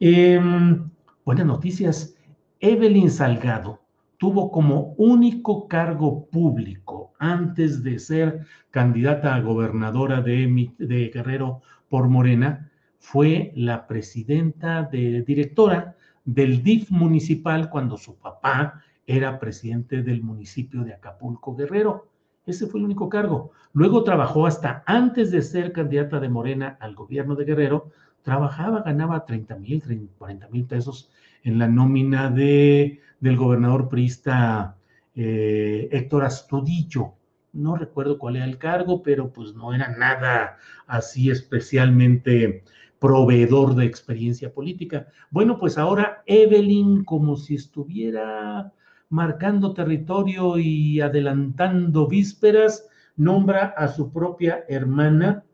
Em, 0.00 0.88
buenas 1.24 1.46
noticias. 1.46 2.14
Evelyn 2.60 3.10
Salgado 3.10 3.80
tuvo 4.18 4.50
como 4.50 4.94
único 4.96 5.66
cargo 5.68 6.26
público 6.26 7.12
antes 7.18 7.82
de 7.82 7.98
ser 7.98 8.46
candidata 8.70 9.34
a 9.34 9.40
gobernadora 9.40 10.20
de, 10.20 10.72
de 10.78 11.08
Guerrero 11.08 11.62
por 11.88 12.08
Morena, 12.08 12.70
fue 12.98 13.52
la 13.54 13.86
presidenta 13.86 14.82
de 14.82 15.22
directora 15.22 15.96
del 16.28 16.62
DIF 16.62 16.90
municipal 16.90 17.70
cuando 17.70 17.96
su 17.96 18.18
papá 18.18 18.82
era 19.06 19.38
presidente 19.40 20.02
del 20.02 20.22
municipio 20.22 20.84
de 20.84 20.92
Acapulco 20.92 21.56
Guerrero. 21.56 22.10
Ese 22.44 22.66
fue 22.66 22.80
el 22.80 22.84
único 22.84 23.08
cargo. 23.08 23.52
Luego 23.72 24.04
trabajó 24.04 24.46
hasta 24.46 24.82
antes 24.84 25.30
de 25.30 25.40
ser 25.40 25.72
candidata 25.72 26.20
de 26.20 26.28
Morena 26.28 26.76
al 26.80 26.94
gobierno 26.94 27.34
de 27.34 27.46
Guerrero, 27.46 27.92
trabajaba, 28.20 28.82
ganaba 28.82 29.24
30 29.24 29.56
mil, 29.56 30.10
40 30.18 30.48
mil 30.48 30.66
pesos 30.66 31.10
en 31.44 31.58
la 31.58 31.66
nómina 31.66 32.28
de 32.28 33.00
del 33.20 33.36
gobernador 33.38 33.88
priista 33.88 34.76
eh, 35.14 35.88
Héctor 35.90 36.24
Astudillo. 36.24 37.14
No 37.54 37.74
recuerdo 37.74 38.18
cuál 38.18 38.36
era 38.36 38.44
el 38.44 38.58
cargo, 38.58 39.02
pero 39.02 39.32
pues 39.32 39.54
no 39.54 39.72
era 39.72 39.96
nada 39.96 40.58
así 40.86 41.30
especialmente 41.30 42.64
proveedor 42.98 43.74
de 43.74 43.86
experiencia 43.86 44.52
política. 44.52 45.08
Bueno, 45.30 45.58
pues 45.58 45.78
ahora 45.78 46.22
Evelyn, 46.26 47.04
como 47.04 47.36
si 47.36 47.54
estuviera 47.54 48.72
marcando 49.08 49.72
territorio 49.72 50.58
y 50.58 51.00
adelantando 51.00 52.06
vísperas, 52.06 52.86
nombra 53.16 53.74
a 53.76 53.88
su 53.88 54.12
propia 54.12 54.64
hermana, 54.68 55.44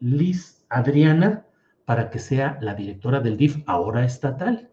Liz 0.00 0.64
Adriana, 0.68 1.46
para 1.84 2.10
que 2.10 2.18
sea 2.18 2.58
la 2.60 2.74
directora 2.74 3.20
del 3.20 3.36
DIF 3.36 3.58
ahora 3.66 4.04
estatal 4.04 4.70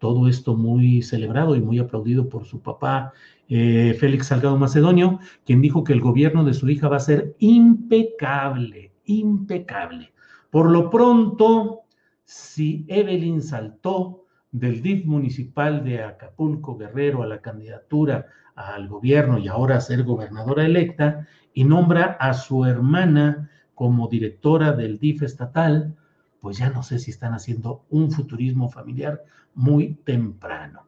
todo 0.00 0.28
esto 0.28 0.56
muy 0.56 1.02
celebrado 1.02 1.54
y 1.54 1.60
muy 1.60 1.78
aplaudido 1.78 2.28
por 2.28 2.46
su 2.46 2.60
papá 2.60 3.12
eh, 3.48 3.94
Félix 4.00 4.28
Salgado 4.28 4.56
Macedonio, 4.56 5.20
quien 5.44 5.60
dijo 5.60 5.84
que 5.84 5.92
el 5.92 6.00
gobierno 6.00 6.44
de 6.44 6.54
su 6.54 6.68
hija 6.68 6.88
va 6.88 6.96
a 6.96 7.00
ser 7.00 7.36
impecable, 7.38 8.92
impecable. 9.04 10.12
Por 10.50 10.70
lo 10.70 10.90
pronto, 10.90 11.82
si 12.24 12.84
Evelyn 12.88 13.40
saltó 13.40 14.24
del 14.50 14.82
DIF 14.82 15.06
municipal 15.06 15.84
de 15.84 16.02
Acapulco 16.02 16.76
Guerrero 16.76 17.22
a 17.22 17.26
la 17.26 17.40
candidatura 17.40 18.26
al 18.56 18.88
gobierno 18.88 19.38
y 19.38 19.48
ahora 19.48 19.76
a 19.76 19.80
ser 19.80 20.02
gobernadora 20.02 20.64
electa 20.64 21.26
y 21.54 21.64
nombra 21.64 22.16
a 22.18 22.34
su 22.34 22.64
hermana 22.64 23.50
como 23.74 24.08
directora 24.08 24.72
del 24.72 24.98
DIF 24.98 25.22
estatal, 25.22 25.96
pues 26.40 26.58
ya 26.58 26.70
no 26.70 26.82
sé 26.82 26.98
si 26.98 27.10
están 27.10 27.32
haciendo 27.32 27.84
un 27.90 28.10
futurismo 28.10 28.68
familiar 28.68 29.22
muy 29.54 29.94
temprano. 30.04 30.86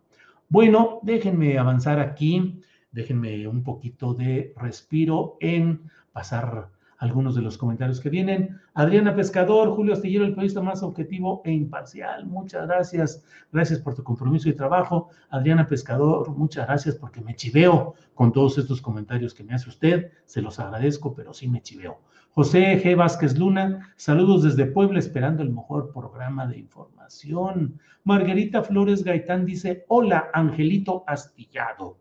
Bueno, 0.49 0.99
déjenme 1.02 1.59
avanzar 1.59 2.00
aquí, 2.00 2.61
déjenme 2.90 3.47
un 3.49 3.62
poquito 3.62 4.12
de 4.12 4.52
respiro 4.57 5.37
en 5.40 5.90
pasar 6.12 6.69
algunos 7.02 7.35
de 7.35 7.42
los 7.42 7.59
comentarios 7.59 8.00
que 8.00 8.11
vienen. 8.11 8.61
Adriana 8.75 9.12
Pescador, 9.12 9.75
Julio 9.75 9.92
Astillero, 9.92 10.25
el 10.25 10.35
periodista 10.35 10.62
más 10.62 10.85
objetivo 10.85 11.42
e 11.44 11.50
imparcial. 11.50 12.26
Muchas 12.26 12.68
gracias. 12.68 13.25
Gracias 13.50 13.80
por 13.80 13.97
tu 13.97 14.04
compromiso 14.04 14.49
y 14.49 14.52
trabajo. 14.52 15.09
Adriana 15.28 15.66
Pescador, 15.66 16.30
muchas 16.30 16.68
gracias 16.68 16.94
porque 16.94 17.21
me 17.21 17.35
chiveo 17.35 17.94
con 18.14 18.30
todos 18.30 18.56
estos 18.56 18.80
comentarios 18.80 19.35
que 19.35 19.42
me 19.42 19.52
hace 19.52 19.68
usted. 19.68 20.12
Se 20.26 20.40
los 20.40 20.61
agradezco, 20.61 21.12
pero 21.12 21.35
sí 21.35 21.49
me 21.49 21.61
chiveo. 21.61 21.99
José 22.30 22.80
G. 22.80 22.97
Vázquez 22.97 23.37
Luna, 23.37 23.92
saludos 23.97 24.44
desde 24.44 24.66
Puebla, 24.66 25.00
esperando 25.00 25.42
el 25.42 25.50
mejor 25.50 25.92
programa 25.92 26.47
de 26.47 26.59
información. 26.59 27.80
Margarita 28.04 28.62
Flores 28.62 29.02
Gaitán 29.02 29.44
dice: 29.44 29.85
Hola, 29.88 30.30
Angelito 30.32 31.02
Astillado. 31.09 31.99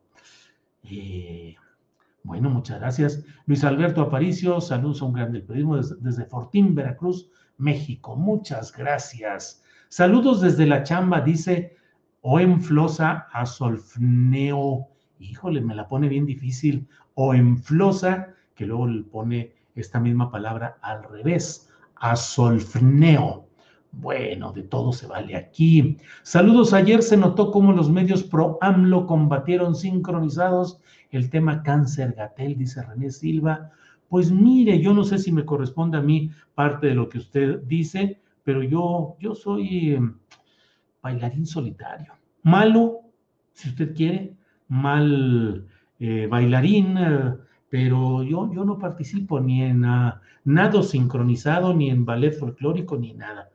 Eh, 0.83 1.55
bueno, 2.23 2.49
muchas 2.49 2.79
gracias. 2.79 3.23
Luis 3.45 3.63
Alberto 3.63 4.01
Aparicio, 4.01 4.61
saludos 4.61 5.01
a 5.01 5.05
un 5.05 5.13
grande 5.13 5.41
periodismo 5.41 5.77
desde, 5.77 6.25
Fortín, 6.25 6.75
Veracruz, 6.75 7.29
México. 7.57 8.15
Muchas 8.15 8.71
gracias. 8.71 9.63
Saludos 9.89 10.41
desde 10.41 10.65
la 10.67 10.83
chamba, 10.83 11.21
dice 11.21 11.75
Oenflosa 12.21 13.27
a 13.31 13.45
Solfneo. 13.45 14.87
Híjole, 15.19 15.61
me 15.61 15.75
la 15.75 15.87
pone 15.87 16.07
bien 16.07 16.25
difícil. 16.25 16.87
Oenflosa, 17.15 18.35
que 18.55 18.65
luego 18.65 18.87
le 18.87 19.03
pone 19.03 19.55
esta 19.75 19.99
misma 19.99 20.31
palabra 20.31 20.77
al 20.81 21.03
revés, 21.03 21.69
a. 21.95 22.15
Bueno, 23.91 24.53
de 24.53 24.63
todo 24.63 24.93
se 24.93 25.05
vale 25.05 25.35
aquí. 25.35 25.97
Saludos. 26.23 26.73
Ayer 26.73 27.03
se 27.03 27.17
notó 27.17 27.51
cómo 27.51 27.73
los 27.73 27.89
medios 27.89 28.23
pro 28.23 28.57
AMLO 28.61 29.05
combatieron 29.05 29.75
sincronizados 29.75 30.79
el 31.11 31.29
tema 31.29 31.61
cáncer 31.61 32.13
Gatel, 32.13 32.57
dice 32.57 32.81
René 32.81 33.11
Silva. 33.11 33.71
Pues 34.07 34.31
mire, 34.31 34.81
yo 34.81 34.93
no 34.93 35.03
sé 35.03 35.17
si 35.17 35.31
me 35.31 35.45
corresponde 35.45 35.97
a 35.97 36.01
mí 36.01 36.31
parte 36.55 36.87
de 36.87 36.95
lo 36.95 37.09
que 37.09 37.17
usted 37.17 37.61
dice, 37.63 38.19
pero 38.43 38.63
yo, 38.63 39.15
yo 39.19 39.35
soy 39.35 39.93
em, 39.93 40.17
bailarín 41.01 41.45
solitario. 41.45 42.13
Malo, 42.43 43.01
si 43.53 43.69
usted 43.69 43.93
quiere, 43.93 44.35
mal 44.67 45.67
eh, 45.99 46.27
bailarín, 46.27 46.97
eh, 46.97 47.35
pero 47.69 48.23
yo, 48.23 48.51
yo 48.53 48.65
no 48.65 48.79
participo 48.79 49.39
ni 49.39 49.63
en 49.63 49.85
ah, 49.85 50.21
nado 50.43 50.81
sincronizado, 50.81 51.73
ni 51.73 51.89
en 51.89 52.05
ballet 52.05 52.33
folclórico, 52.33 52.97
ni 52.97 53.13
nada. 53.13 53.50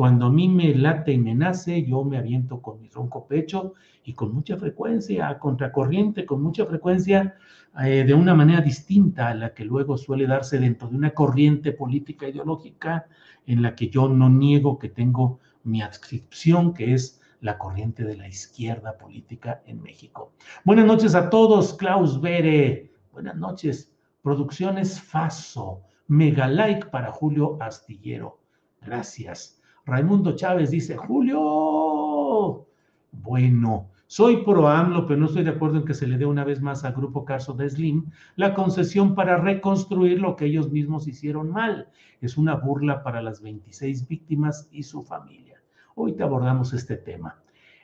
Cuando 0.00 0.24
a 0.24 0.30
mí 0.30 0.48
me 0.48 0.74
late 0.74 1.12
y 1.12 1.18
me 1.18 1.34
nace, 1.34 1.84
yo 1.84 2.04
me 2.04 2.16
aviento 2.16 2.62
con 2.62 2.80
mi 2.80 2.88
tronco 2.88 3.26
pecho 3.26 3.74
y 4.02 4.14
con 4.14 4.32
mucha 4.32 4.56
frecuencia, 4.56 5.28
a 5.28 5.38
contracorriente, 5.38 6.24
con 6.24 6.42
mucha 6.42 6.64
frecuencia, 6.64 7.36
eh, 7.84 8.04
de 8.06 8.14
una 8.14 8.34
manera 8.34 8.62
distinta 8.62 9.28
a 9.28 9.34
la 9.34 9.52
que 9.52 9.62
luego 9.62 9.98
suele 9.98 10.26
darse 10.26 10.58
dentro 10.58 10.88
de 10.88 10.96
una 10.96 11.10
corriente 11.10 11.72
política 11.72 12.26
ideológica 12.26 13.08
en 13.44 13.60
la 13.60 13.74
que 13.74 13.90
yo 13.90 14.08
no 14.08 14.30
niego 14.30 14.78
que 14.78 14.88
tengo 14.88 15.38
mi 15.64 15.82
adscripción, 15.82 16.72
que 16.72 16.94
es 16.94 17.20
la 17.42 17.58
corriente 17.58 18.02
de 18.02 18.16
la 18.16 18.26
izquierda 18.26 18.96
política 18.96 19.60
en 19.66 19.82
México. 19.82 20.32
Buenas 20.64 20.86
noches 20.86 21.14
a 21.14 21.28
todos, 21.28 21.74
Klaus 21.74 22.18
Bere. 22.22 22.90
Buenas 23.12 23.36
noches. 23.36 23.92
Producciones 24.22 24.98
Faso. 24.98 25.82
Mega 26.06 26.48
like 26.48 26.86
para 26.86 27.12
Julio 27.12 27.58
Astillero. 27.60 28.40
Gracias. 28.80 29.59
Raimundo 29.86 30.36
Chávez 30.36 30.70
dice, 30.70 30.96
Julio, 30.96 32.66
bueno, 33.12 33.90
soy 34.06 34.38
pro 34.44 34.66
AMLO, 34.68 35.06
pero 35.06 35.20
no 35.20 35.26
estoy 35.26 35.44
de 35.44 35.50
acuerdo 35.50 35.78
en 35.78 35.84
que 35.84 35.94
se 35.94 36.06
le 36.06 36.18
dé 36.18 36.26
una 36.26 36.44
vez 36.44 36.60
más 36.60 36.84
al 36.84 36.94
Grupo 36.94 37.24
Caso 37.24 37.54
de 37.54 37.70
Slim 37.70 38.10
la 38.36 38.54
concesión 38.54 39.14
para 39.14 39.36
reconstruir 39.36 40.20
lo 40.20 40.36
que 40.36 40.46
ellos 40.46 40.70
mismos 40.70 41.06
hicieron 41.06 41.50
mal. 41.50 41.88
Es 42.20 42.36
una 42.36 42.56
burla 42.56 43.02
para 43.02 43.22
las 43.22 43.40
26 43.40 44.08
víctimas 44.08 44.68
y 44.72 44.82
su 44.82 45.02
familia. 45.02 45.62
Hoy 45.94 46.12
te 46.16 46.22
abordamos 46.22 46.72
este 46.72 46.96
tema. 46.96 47.40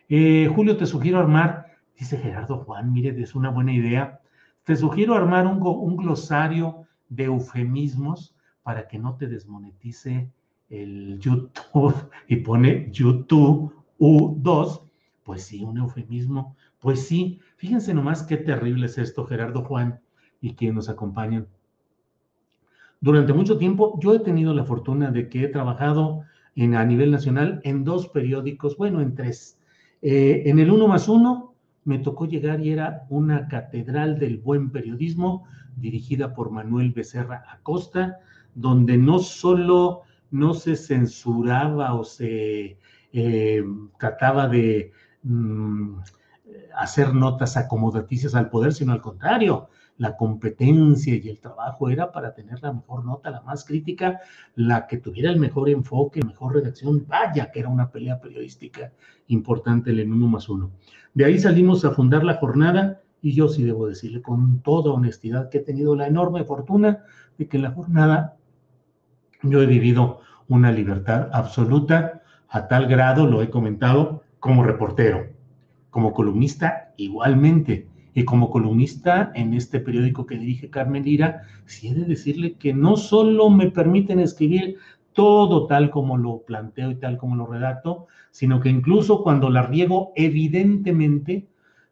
Eh, 0.08 0.50
Julio, 0.54 0.76
te 0.76 0.86
sugiero 0.86 1.18
armar, 1.18 1.66
dice 1.98 2.18
Gerardo 2.18 2.58
Juan, 2.58 2.92
mire, 2.92 3.20
es 3.20 3.34
una 3.34 3.50
buena 3.50 3.72
idea. 3.72 4.20
Te 4.64 4.74
sugiero 4.76 5.14
armar 5.14 5.46
un, 5.46 5.64
un 5.64 5.96
glosario 5.96 6.86
de 7.08 7.24
eufemismos 7.24 8.34
para 8.62 8.88
que 8.88 8.98
no 8.98 9.14
te 9.14 9.28
desmonetice 9.28 10.30
el 10.70 11.18
YouTube 11.18 11.50
y 12.28 12.36
pone 12.36 12.90
YouTube 12.92 13.72
U2, 13.98 14.82
pues 15.24 15.42
sí, 15.44 15.62
un 15.64 15.78
eufemismo. 15.78 16.56
Pues 16.80 17.06
sí, 17.06 17.40
fíjense 17.56 17.94
nomás 17.94 18.22
qué 18.22 18.36
terrible 18.36 18.86
es 18.86 18.98
esto, 18.98 19.24
Gerardo 19.24 19.62
Juan 19.62 20.00
y 20.40 20.54
quienes 20.54 20.76
nos 20.76 20.88
acompañan. 20.88 21.48
Durante 23.00 23.32
mucho 23.32 23.58
tiempo 23.58 23.98
yo 24.00 24.14
he 24.14 24.20
tenido 24.20 24.54
la 24.54 24.64
fortuna 24.64 25.10
de 25.10 25.28
que 25.28 25.44
he 25.44 25.48
trabajado 25.48 26.22
en, 26.54 26.74
a 26.74 26.84
nivel 26.84 27.10
nacional 27.10 27.60
en 27.64 27.84
dos 27.84 28.08
periódicos, 28.08 28.76
bueno, 28.76 29.00
en 29.00 29.14
tres. 29.14 29.58
Eh, 30.02 30.44
en 30.46 30.58
el 30.58 30.70
uno 30.70 30.88
más 30.88 31.08
uno 31.08 31.54
me 31.84 31.98
tocó 31.98 32.26
llegar 32.26 32.60
y 32.60 32.70
era 32.70 33.06
una 33.08 33.48
catedral 33.48 34.18
del 34.18 34.38
buen 34.38 34.70
periodismo 34.70 35.44
dirigida 35.76 36.34
por 36.34 36.50
Manuel 36.50 36.92
Becerra 36.92 37.44
Acosta, 37.48 38.18
donde 38.54 38.96
no 38.96 39.18
solo 39.18 40.02
no 40.30 40.54
se 40.54 40.76
censuraba 40.76 41.94
o 41.94 42.04
se 42.04 42.78
eh, 43.12 43.64
trataba 43.98 44.48
de 44.48 44.92
mm, 45.22 45.98
hacer 46.76 47.14
notas 47.14 47.56
acomodaticias 47.56 48.34
al 48.34 48.50
poder, 48.50 48.72
sino 48.72 48.92
al 48.92 49.00
contrario, 49.00 49.68
la 49.98 50.16
competencia 50.16 51.14
y 51.14 51.28
el 51.28 51.40
trabajo 51.40 51.88
era 51.88 52.12
para 52.12 52.34
tener 52.34 52.62
la 52.62 52.72
mejor 52.72 53.04
nota, 53.04 53.30
la 53.30 53.40
más 53.40 53.64
crítica, 53.64 54.20
la 54.54 54.86
que 54.86 54.98
tuviera 54.98 55.30
el 55.30 55.40
mejor 55.40 55.68
enfoque, 55.68 56.20
la 56.20 56.28
mejor 56.28 56.54
redacción. 56.54 57.06
Vaya 57.06 57.50
que 57.50 57.60
era 57.60 57.68
una 57.68 57.90
pelea 57.90 58.20
periodística 58.20 58.92
importante 59.28 59.90
el 59.90 60.00
en 60.00 60.12
uno 60.12 60.28
más 60.28 60.48
uno. 60.48 60.72
De 61.14 61.24
ahí 61.24 61.38
salimos 61.38 61.84
a 61.84 61.92
fundar 61.92 62.24
la 62.24 62.34
jornada 62.34 63.00
y 63.22 63.32
yo 63.32 63.48
sí 63.48 63.64
debo 63.64 63.88
decirle 63.88 64.20
con 64.20 64.60
toda 64.60 64.92
honestidad 64.92 65.48
que 65.48 65.58
he 65.58 65.62
tenido 65.62 65.96
la 65.96 66.06
enorme 66.06 66.44
fortuna 66.44 67.04
de 67.38 67.48
que 67.48 67.58
la 67.58 67.70
jornada 67.70 68.35
yo 69.42 69.62
he 69.62 69.66
vivido 69.66 70.20
una 70.48 70.72
libertad 70.72 71.28
absoluta 71.32 72.22
a 72.48 72.68
tal 72.68 72.86
grado, 72.86 73.26
lo 73.26 73.42
he 73.42 73.50
comentado, 73.50 74.22
como 74.40 74.62
reportero, 74.62 75.26
como 75.90 76.12
columnista 76.12 76.92
igualmente. 76.96 77.88
Y 78.14 78.24
como 78.24 78.48
columnista 78.48 79.30
en 79.34 79.52
este 79.52 79.78
periódico 79.78 80.24
que 80.24 80.38
dirige 80.38 80.70
Carmen 80.70 81.04
Lira, 81.04 81.42
sí 81.66 81.88
he 81.88 81.94
de 81.94 82.06
decirle 82.06 82.54
que 82.54 82.72
no 82.72 82.96
solo 82.96 83.50
me 83.50 83.70
permiten 83.70 84.20
escribir 84.20 84.78
todo 85.12 85.66
tal 85.66 85.90
como 85.90 86.16
lo 86.16 86.38
planteo 86.38 86.90
y 86.90 86.94
tal 86.94 87.18
como 87.18 87.36
lo 87.36 87.46
redacto, 87.46 88.06
sino 88.30 88.60
que 88.60 88.70
incluso 88.70 89.22
cuando 89.22 89.50
la 89.50 89.62
riego, 89.62 90.12
evidentemente, 90.14 91.46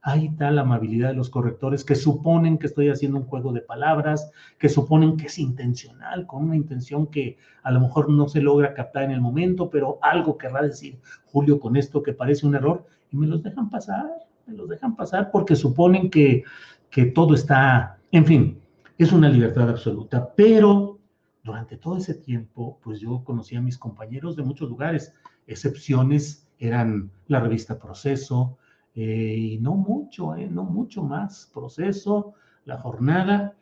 hay 0.07 0.29
tal 0.37 0.59
amabilidad 0.59 1.09
de 1.09 1.14
los 1.14 1.31
correctores 1.31 1.83
que 1.83 1.95
suponen 1.95 2.59
que 2.59 2.67
estoy 2.67 2.90
haciendo 2.90 3.17
un 3.17 3.25
juego 3.25 3.55
de 3.55 3.62
palabras, 3.62 4.31
que 4.59 4.69
suponen 4.69 5.17
que 5.17 5.27
es 5.27 5.38
intencional, 5.38 6.27
con 6.27 6.45
una 6.45 6.57
intención 6.57 7.07
que 7.07 7.38
a 7.62 7.71
lo 7.71 7.81
mejor 7.81 8.11
no 8.11 8.29
se 8.29 8.43
logra 8.43 8.75
captar 8.75 9.05
en 9.05 9.12
el 9.12 9.23
momento, 9.23 9.71
pero 9.71 9.99
algo 10.03 10.37
querrá 10.37 10.61
decir 10.61 10.99
Julio 11.25 11.59
con 11.59 11.75
esto 11.75 12.03
que 12.03 12.12
parece 12.12 12.47
un 12.47 12.55
error, 12.55 12.85
y 13.11 13.17
me 13.17 13.27
los 13.27 13.43
dejan 13.43 13.71
pasar, 13.71 14.05
me 14.47 14.55
los 14.55 14.69
dejan 14.69 14.95
pasar 14.95 15.31
porque 15.31 15.57
suponen 15.57 16.11
que, 16.11 16.45
que 16.90 17.07
todo 17.07 17.35
está, 17.35 17.97
en 18.12 18.27
fin, 18.27 18.61
es 18.99 19.11
una 19.11 19.31
libertad 19.31 19.71
absoluta, 19.71 20.35
pero 20.37 20.99
durante 21.43 21.79
todo 21.79 21.97
ese 21.97 22.12
tiempo, 22.12 22.79
pues 22.85 23.01
yo 23.01 23.25
conocí 23.25 23.57
a 23.57 23.62
mis 23.62 23.79
compañeros 23.79 24.37
de 24.37 24.43
muchos 24.43 24.69
lugares, 24.69 25.14
excepciones 25.47 26.47
eran 26.59 27.11
la 27.27 27.40
revista 27.40 27.79
Proceso, 27.79 28.59
eh, 28.94 29.37
y 29.37 29.59
no 29.59 29.74
mucho, 29.74 30.37
eh, 30.37 30.48
no 30.50 30.64
mucho 30.64 31.02
más 31.02 31.50
proceso, 31.52 32.35
la 32.64 32.78
jornada, 32.78 33.54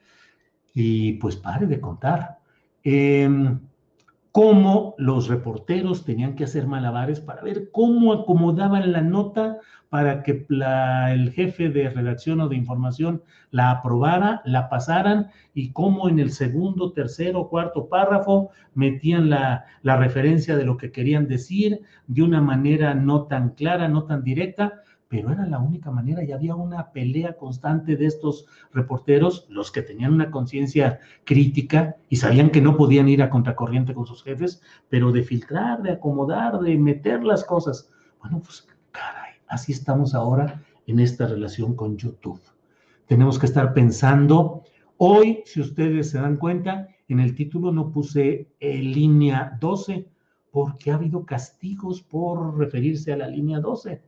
y 0.75 1.15
pues 1.15 1.37
pare 1.37 1.67
de 1.67 1.81
contar. 1.81 2.39
Em, 2.85 3.61
cómo 4.33 4.95
los 4.97 5.29
reporteros 5.29 6.05
tenían 6.05 6.35
que 6.35 6.45
hacer 6.45 6.67
malabares 6.67 7.21
para 7.21 7.43
ver 7.43 7.71
cómo 7.71 8.15
acomodaban 8.15 8.91
la 8.91 9.03
nota 9.03 9.59
para 9.91 10.23
que 10.23 10.47
el 10.49 11.33
jefe 11.33 11.69
de 11.69 11.91
redacción 11.91 12.41
o 12.41 12.49
de 12.49 12.57
información 12.57 13.23
la 13.51 13.71
aprobara, 13.71 14.41
la 14.47 14.71
pasaran 14.71 15.29
y 15.53 15.73
cómo 15.73 16.09
en 16.09 16.19
el 16.19 16.31
segundo, 16.31 16.93
tercero, 16.93 17.51
cuarto 17.51 17.91
párrafo 17.91 18.49
metían 18.75 19.29
la, 19.29 19.67
la 19.83 19.99
referencia 19.99 20.57
de 20.57 20.65
lo 20.65 20.79
que 20.79 20.93
querían 20.93 21.29
decir 21.29 21.83
de 22.07 22.23
una 22.23 22.41
manera 22.41 22.95
no 22.95 23.25
tan 23.25 23.51
clara, 23.51 23.87
no 23.89 24.05
tan 24.05 24.25
directa, 24.25 24.81
pero 25.13 25.31
era 25.31 25.45
la 25.45 25.59
única 25.59 25.91
manera 25.91 26.25
y 26.25 26.33
había 26.33 26.55
una 26.55 26.91
pelea 26.91 27.37
constante 27.37 27.97
de 27.97 28.07
estos 28.07 28.47
reporteros, 28.73 29.47
los 29.51 29.71
que 29.71 29.83
tenían 29.83 30.15
una 30.15 30.31
conciencia 30.31 31.01
crítica 31.25 31.97
y 32.09 32.17
sabían 32.17 32.49
que 32.49 32.63
no 32.63 32.79
podían 32.79 33.11
ir 33.11 33.21
a 33.23 33.29
contracorriente 33.29 33.93
con 33.93 34.07
sus 34.07 34.23
jefes, 34.23 34.63
pero 34.89 35.13
de 35.13 35.23
filtrar, 35.23 35.83
de 35.83 35.93
acomodar, 35.93 36.59
de 36.61 36.79
meter 36.79 37.25
las 37.25 37.45
cosas. 37.45 37.91
Bueno, 38.23 38.41
pues 38.43 38.67
caray, 38.91 39.35
así 39.49 39.73
estamos 39.73 40.15
ahora 40.15 40.63
en 40.87 40.99
esta 40.99 41.27
relación 41.27 41.77
con 41.77 41.99
YouTube. 41.99 42.41
Tenemos 43.07 43.39
que 43.39 43.45
estar 43.45 43.75
pensando, 43.75 44.65
Hoy, 44.97 45.43
si 45.45 45.61
ustedes 45.61 46.09
se 46.09 46.21
dan 46.21 46.39
cuenta, 46.39 46.89
en 47.09 47.21
el 47.21 47.35
título 47.35 47.71
no 47.71 47.91
puse 47.91 48.49
eh, 48.61 48.79
línea 48.79 49.59
12 49.61 50.09
porque 50.51 50.91
ha 50.91 50.95
habido 50.95 51.27
castigos 51.27 52.01
por 52.01 52.57
referirse 52.57 53.13
a 53.13 53.19
la 53.19 53.29
línea 53.29 53.61
12. 53.61 54.01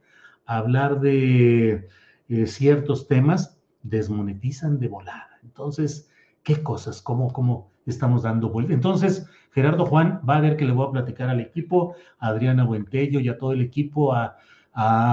Hablar 0.47 1.01
de 1.01 1.89
eh, 2.29 2.47
ciertos 2.47 3.07
temas 3.07 3.59
desmonetizan 3.83 4.79
de 4.79 4.89
volada. 4.89 5.39
Entonces, 5.43 6.11
¿qué 6.43 6.63
cosas? 6.63 7.03
¿Cómo, 7.03 7.33
cómo 7.33 7.71
estamos 7.87 8.23
dando 8.23 8.51
vuelta? 8.51 8.75
Entonces, 8.75 9.27
Gerardo 9.53 9.87
Juan 9.87 10.21
va 10.29 10.39
a 10.39 10.41
ver 10.41 10.57
que 10.57 10.65
le 10.65 10.73
voy 10.73 10.89
a 10.89 10.91
platicar 10.91 11.29
al 11.29 11.41
equipo, 11.41 11.95
a 12.19 12.29
Adriana 12.29 12.65
Buentello 12.65 13.21
y 13.21 13.29
a 13.29 13.39
todo 13.39 13.53
el 13.53 13.61
equipo, 13.61 14.15
a, 14.15 14.37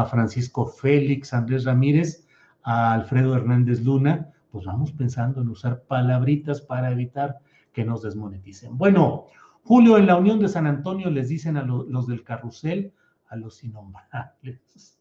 Francisco 0.10 0.66
Félix, 0.66 1.36
Andrés 1.36 1.66
Ramírez, 1.66 2.28
a 2.64 2.94
Alfredo 2.94 3.36
Hernández 3.36 3.84
Luna, 3.84 4.32
pues 4.52 4.66
vamos 4.66 4.92
pensando 4.92 5.42
en 5.42 5.50
usar 5.50 5.84
palabritas 5.84 6.62
para 6.62 6.92
evitar 6.92 7.38
que 7.72 7.86
nos 7.86 8.02
desmoneticen. 8.02 8.76
Bueno, 8.76 9.28
Julio, 9.64 10.00
en 10.00 10.08
la 10.08 10.18
Unión 10.18 10.40
de 10.40 10.48
San 10.48 10.66
Antonio 10.66 11.12
les 11.12 11.30
dicen 11.30 11.58
a 11.58 11.62
lo, 11.62 11.84
los 11.84 12.08
del 12.08 12.24
carrusel, 12.24 12.92
a 13.30 13.36
los 13.36 13.64
innombrables. 13.64 15.01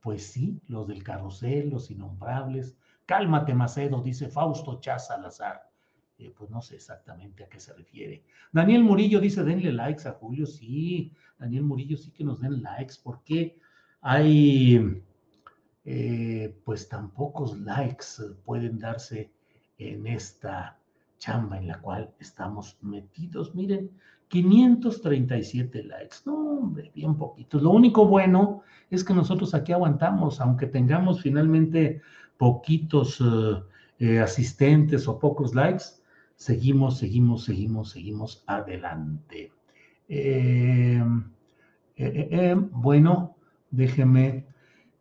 Pues 0.00 0.26
sí, 0.26 0.60
los 0.68 0.88
del 0.88 1.02
carrusel, 1.02 1.70
los 1.70 1.90
innombrables. 1.90 2.76
Cálmate, 3.06 3.54
Macedo, 3.54 4.02
dice 4.02 4.28
Fausto 4.28 4.80
Chaz 4.80 5.08
Salazar. 5.08 5.70
Eh, 6.18 6.32
pues 6.36 6.50
no 6.50 6.60
sé 6.60 6.76
exactamente 6.76 7.44
a 7.44 7.48
qué 7.48 7.60
se 7.60 7.72
refiere. 7.72 8.24
Daniel 8.52 8.84
Murillo 8.84 9.20
dice, 9.20 9.42
denle 9.42 9.72
likes 9.72 10.06
a 10.08 10.12
Julio. 10.12 10.46
Sí, 10.46 11.12
Daniel 11.38 11.64
Murillo 11.64 11.96
sí 11.96 12.10
que 12.10 12.24
nos 12.24 12.40
den 12.40 12.62
likes. 12.62 12.94
porque 13.02 13.58
hay 14.02 15.02
eh, 15.84 16.56
pues 16.64 16.88
tan 16.88 17.10
pocos 17.10 17.58
likes 17.58 18.06
pueden 18.44 18.78
darse 18.78 19.32
en 19.78 20.06
esta 20.06 20.78
chamba 21.18 21.58
en 21.58 21.68
la 21.68 21.80
cual 21.80 22.12
estamos 22.18 22.76
metidos? 22.82 23.54
Miren, 23.54 23.90
537 24.30 25.82
likes. 25.82 26.18
No, 26.24 26.34
hombre, 26.60 26.92
bien 26.94 27.16
poquitos. 27.16 27.60
Lo 27.62 27.70
único 27.70 28.06
bueno 28.06 28.62
es 28.88 29.02
que 29.02 29.12
nosotros 29.12 29.54
aquí 29.54 29.72
aguantamos, 29.72 30.40
aunque 30.40 30.66
tengamos 30.66 31.20
finalmente 31.20 32.00
poquitos 32.38 33.20
eh, 33.20 33.62
eh, 33.98 34.20
asistentes 34.20 35.08
o 35.08 35.18
pocos 35.18 35.54
likes, 35.54 35.84
seguimos, 36.36 36.98
seguimos, 36.98 37.44
seguimos, 37.44 37.90
seguimos 37.90 38.44
adelante. 38.46 39.52
bueno, 42.72 43.36
déjeme. 43.70 44.46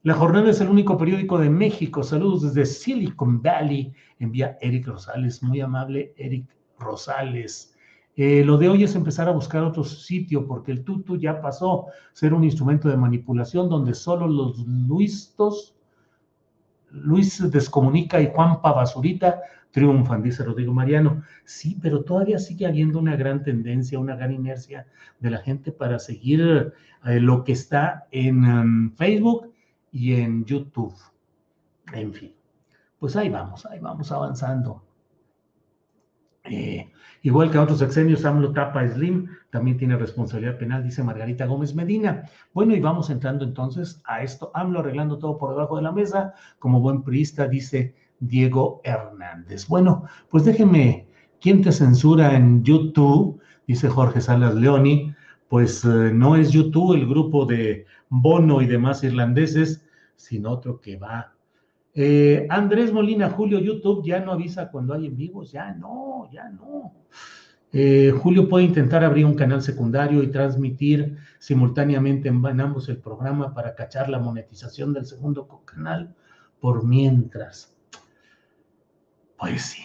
La 0.01 0.15
jornada 0.15 0.49
es 0.49 0.59
el 0.59 0.69
único 0.69 0.97
periódico 0.97 1.37
de 1.37 1.51
México. 1.51 2.01
Saludos 2.01 2.41
desde 2.41 2.65
Silicon 2.65 3.43
Valley. 3.43 3.93
Envía 4.17 4.57
Eric 4.59 4.87
Rosales, 4.87 5.43
muy 5.43 5.61
amable 5.61 6.13
Eric 6.17 6.47
Rosales. 6.79 7.75
Eh, 8.21 8.43
lo 8.43 8.58
de 8.58 8.67
hoy 8.67 8.84
es 8.84 8.95
empezar 8.95 9.29
a 9.29 9.32
buscar 9.32 9.63
otro 9.63 9.86
sitio 9.86 10.45
porque 10.45 10.73
el 10.73 10.84
tutu 10.84 11.15
ya 11.15 11.39
pasó 11.39 11.88
a 11.88 11.91
ser 12.12 12.34
un 12.34 12.43
instrumento 12.43 12.89
de 12.89 12.97
manipulación 12.97 13.69
donde 13.69 13.93
solo 13.93 14.27
los 14.27 14.60
Luistos, 14.67 15.73
Luis 16.91 17.49
Descomunica 17.49 18.19
y 18.19 18.29
Juanpa 18.29 18.73
Basurita 18.73 19.39
triunfan, 19.71 20.21
dice 20.21 20.43
Rodrigo 20.43 20.73
Mariano. 20.73 21.23
Sí, 21.45 21.77
pero 21.82 22.03
todavía 22.03 22.39
sigue 22.39 22.65
habiendo 22.65 22.99
una 22.99 23.15
gran 23.15 23.41
tendencia, 23.41 23.97
una 23.97 24.17
gran 24.17 24.34
inercia 24.34 24.86
de 25.21 25.29
la 25.29 25.38
gente 25.38 25.71
para 25.71 25.97
seguir 25.97 26.73
eh, 27.05 27.19
lo 27.21 27.45
que 27.45 27.53
está 27.53 28.05
en 28.12 28.43
um, 28.43 28.91
Facebook 28.97 29.53
y 29.93 30.15
en 30.15 30.43
YouTube. 30.43 30.93
En 31.93 32.13
fin, 32.13 32.34
pues 32.99 33.15
ahí 33.15 33.29
vamos, 33.29 33.65
ahí 33.65 33.79
vamos 33.79 34.12
avanzando. 34.12 34.88
Eh, 36.45 36.89
igual 37.21 37.52
que 37.52 37.58
a 37.58 37.63
otros 37.63 37.80
sexenios, 37.80 38.25
AMLO 38.25 38.54
tapa 38.54 38.88
Slim, 38.88 39.28
también 39.49 39.78
tiene 39.78 39.97
responsabilidad 39.97 40.58
penal, 40.58 40.84
dice 40.84 41.04
Margarita 41.04 41.45
Gómez 41.45 41.75
Medina. 41.75 42.23
Bueno, 42.54 42.75
y 42.75 42.80
vamos 42.80 43.10
entrando 43.10 43.43
entonces 43.43 44.02
a 44.06 44.23
esto. 44.23 44.52
AMLO 44.54 44.80
arreglando 44.80 45.17
todo 45.17 45.38
por 45.38 45.52
debajo 45.52 45.78
de 45.78 45.84
la 45.84 45.91
mesa, 45.91 46.34
como 46.60 46.80
buen 46.80 47.04
priista, 47.04 47.47
dice 47.47 47.95
Diego 48.19 48.82
Hernández. 48.84 49.67
Bueno, 49.67 50.06
pues 50.30 50.45
déjenme, 50.45 51.08
¿quién 51.41 51.62
te 51.62 51.71
censura 51.71 52.36
en 52.36 52.63
YouTube? 52.63 53.39
Dice 53.67 53.89
Jorge 53.89 54.21
Salas 54.21 54.56
Leoni. 54.56 55.13
Pues 55.47 55.84
eh, 55.84 56.12
no 56.13 56.36
es 56.36 56.52
YouTube 56.52 56.93
el 56.93 57.08
grupo 57.08 57.45
de 57.45 57.86
Bono 58.10 58.62
y 58.62 58.67
demás 58.67 59.04
irlandeses, 59.04 59.84
sino 60.15 60.52
otro 60.52 60.80
que 60.80 60.97
va 60.97 61.34
eh, 61.93 62.47
Andrés 62.49 62.91
Molina, 62.93 63.30
Julio, 63.30 63.60
YouTube 63.60 64.06
ya 64.06 64.19
no 64.19 64.32
avisa 64.32 64.69
cuando 64.69 64.93
hay 64.93 65.08
en 65.08 65.17
vivos, 65.17 65.52
ya 65.52 65.73
no, 65.73 66.30
ya 66.32 66.49
no. 66.49 66.93
Eh, 67.71 68.12
Julio 68.17 68.49
puede 68.49 68.65
intentar 68.65 69.04
abrir 69.04 69.25
un 69.25 69.36
canal 69.36 69.62
secundario 69.62 70.23
y 70.23 70.32
transmitir 70.32 71.17
simultáneamente 71.38 72.28
en, 72.30 72.43
ambos 72.60 72.89
el 72.89 72.97
programa 72.97 73.54
para 73.54 73.75
cachar 73.75 74.10
la 74.10 74.19
monetización 74.19 74.91
del 74.93 75.06
segundo 75.06 75.47
canal 75.65 76.15
por 76.60 76.84
mientras. 76.84 77.75
Pues 79.38 79.62
sí. 79.62 79.84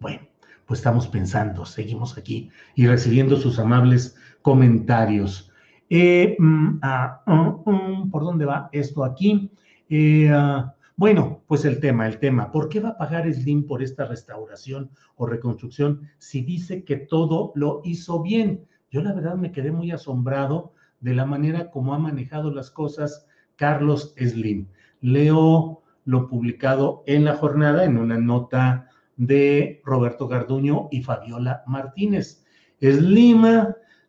Bueno, 0.00 0.22
pues 0.66 0.80
estamos 0.80 1.08
pensando, 1.08 1.66
seguimos 1.66 2.16
aquí 2.16 2.50
y 2.74 2.86
recibiendo 2.86 3.36
sus 3.36 3.58
amables 3.58 4.16
comentarios. 4.40 5.52
Eh, 5.90 6.36
mm, 6.38 6.78
ah, 6.82 7.22
mm, 7.26 7.70
mm, 7.70 8.10
¿Por 8.10 8.24
dónde 8.24 8.46
va 8.46 8.68
esto 8.72 9.04
aquí? 9.04 9.50
Eh, 9.88 10.30
ah, 10.32 10.74
bueno, 10.96 11.42
pues 11.46 11.64
el 11.64 11.80
tema, 11.80 12.06
el 12.06 12.18
tema. 12.18 12.50
¿Por 12.50 12.68
qué 12.68 12.80
va 12.80 12.90
a 12.90 12.98
pagar 12.98 13.32
Slim 13.32 13.66
por 13.66 13.82
esta 13.82 14.04
restauración 14.04 14.90
o 15.16 15.26
reconstrucción 15.26 16.08
si 16.18 16.42
dice 16.42 16.84
que 16.84 16.96
todo 16.96 17.52
lo 17.54 17.80
hizo 17.84 18.22
bien? 18.22 18.66
Yo 18.90 19.02
la 19.02 19.12
verdad 19.12 19.36
me 19.36 19.52
quedé 19.52 19.70
muy 19.70 19.90
asombrado 19.90 20.72
de 21.00 21.14
la 21.14 21.24
manera 21.24 21.70
como 21.70 21.94
ha 21.94 21.98
manejado 21.98 22.52
las 22.52 22.70
cosas 22.70 23.26
Carlos 23.56 24.14
Slim. 24.18 24.66
Leo 25.00 25.82
lo 26.04 26.26
publicado 26.26 27.04
en 27.06 27.24
la 27.24 27.36
jornada 27.36 27.84
en 27.84 27.96
una 27.96 28.18
nota 28.18 28.88
de 29.16 29.80
Roberto 29.84 30.26
Garduño 30.26 30.88
y 30.90 31.02
Fabiola 31.02 31.62
Martínez. 31.66 32.44
Slim 32.80 33.44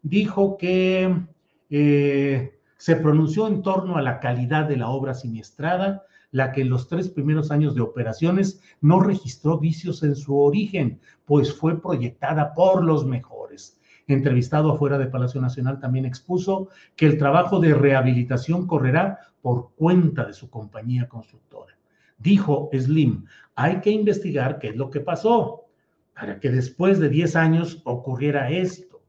dijo 0.01 0.57
que 0.57 1.13
eh, 1.69 2.58
se 2.79 2.95
pronunció 2.95 3.45
en 3.47 3.61
torno 3.61 3.97
a 3.97 4.01
la 4.01 4.21
calidad 4.21 4.65
de 4.65 4.77
la 4.77 4.87
obra 4.87 5.13
siniestrada, 5.13 6.05
la 6.31 6.53
que 6.53 6.61
en 6.61 6.69
los 6.69 6.87
tres 6.87 7.09
primeros 7.09 7.51
años 7.51 7.75
de 7.75 7.81
operaciones 7.81 8.61
no 8.79 9.01
registró 9.01 9.59
vicios 9.59 10.01
en 10.01 10.15
su 10.15 10.39
origen, 10.39 11.01
pues 11.25 11.53
fue 11.53 11.81
proyectada 11.81 12.53
por 12.53 12.85
los 12.85 13.05
mejores. 13.05 13.77
Entrevistado 14.07 14.71
afuera 14.71 14.97
de 14.97 15.07
Palacio 15.07 15.41
Nacional 15.41 15.81
también 15.81 16.05
expuso 16.05 16.69
que 16.95 17.05
el 17.05 17.17
trabajo 17.17 17.59
de 17.59 17.73
rehabilitación 17.73 18.65
correrá 18.65 19.19
por 19.41 19.71
cuenta 19.75 20.25
de 20.25 20.33
su 20.33 20.49
compañía 20.49 21.09
constructora. 21.09 21.77
Dijo 22.17 22.69
Slim, 22.71 23.25
hay 23.55 23.81
que 23.81 23.91
investigar 23.91 24.57
qué 24.57 24.69
es 24.69 24.77
lo 24.77 24.89
que 24.89 25.01
pasó 25.01 25.65
para 26.13 26.39
que 26.39 26.49
después 26.49 26.97
de 26.99 27.09
10 27.09 27.35
años 27.35 27.81
ocurriera 27.83 28.49
esto. 28.49 29.01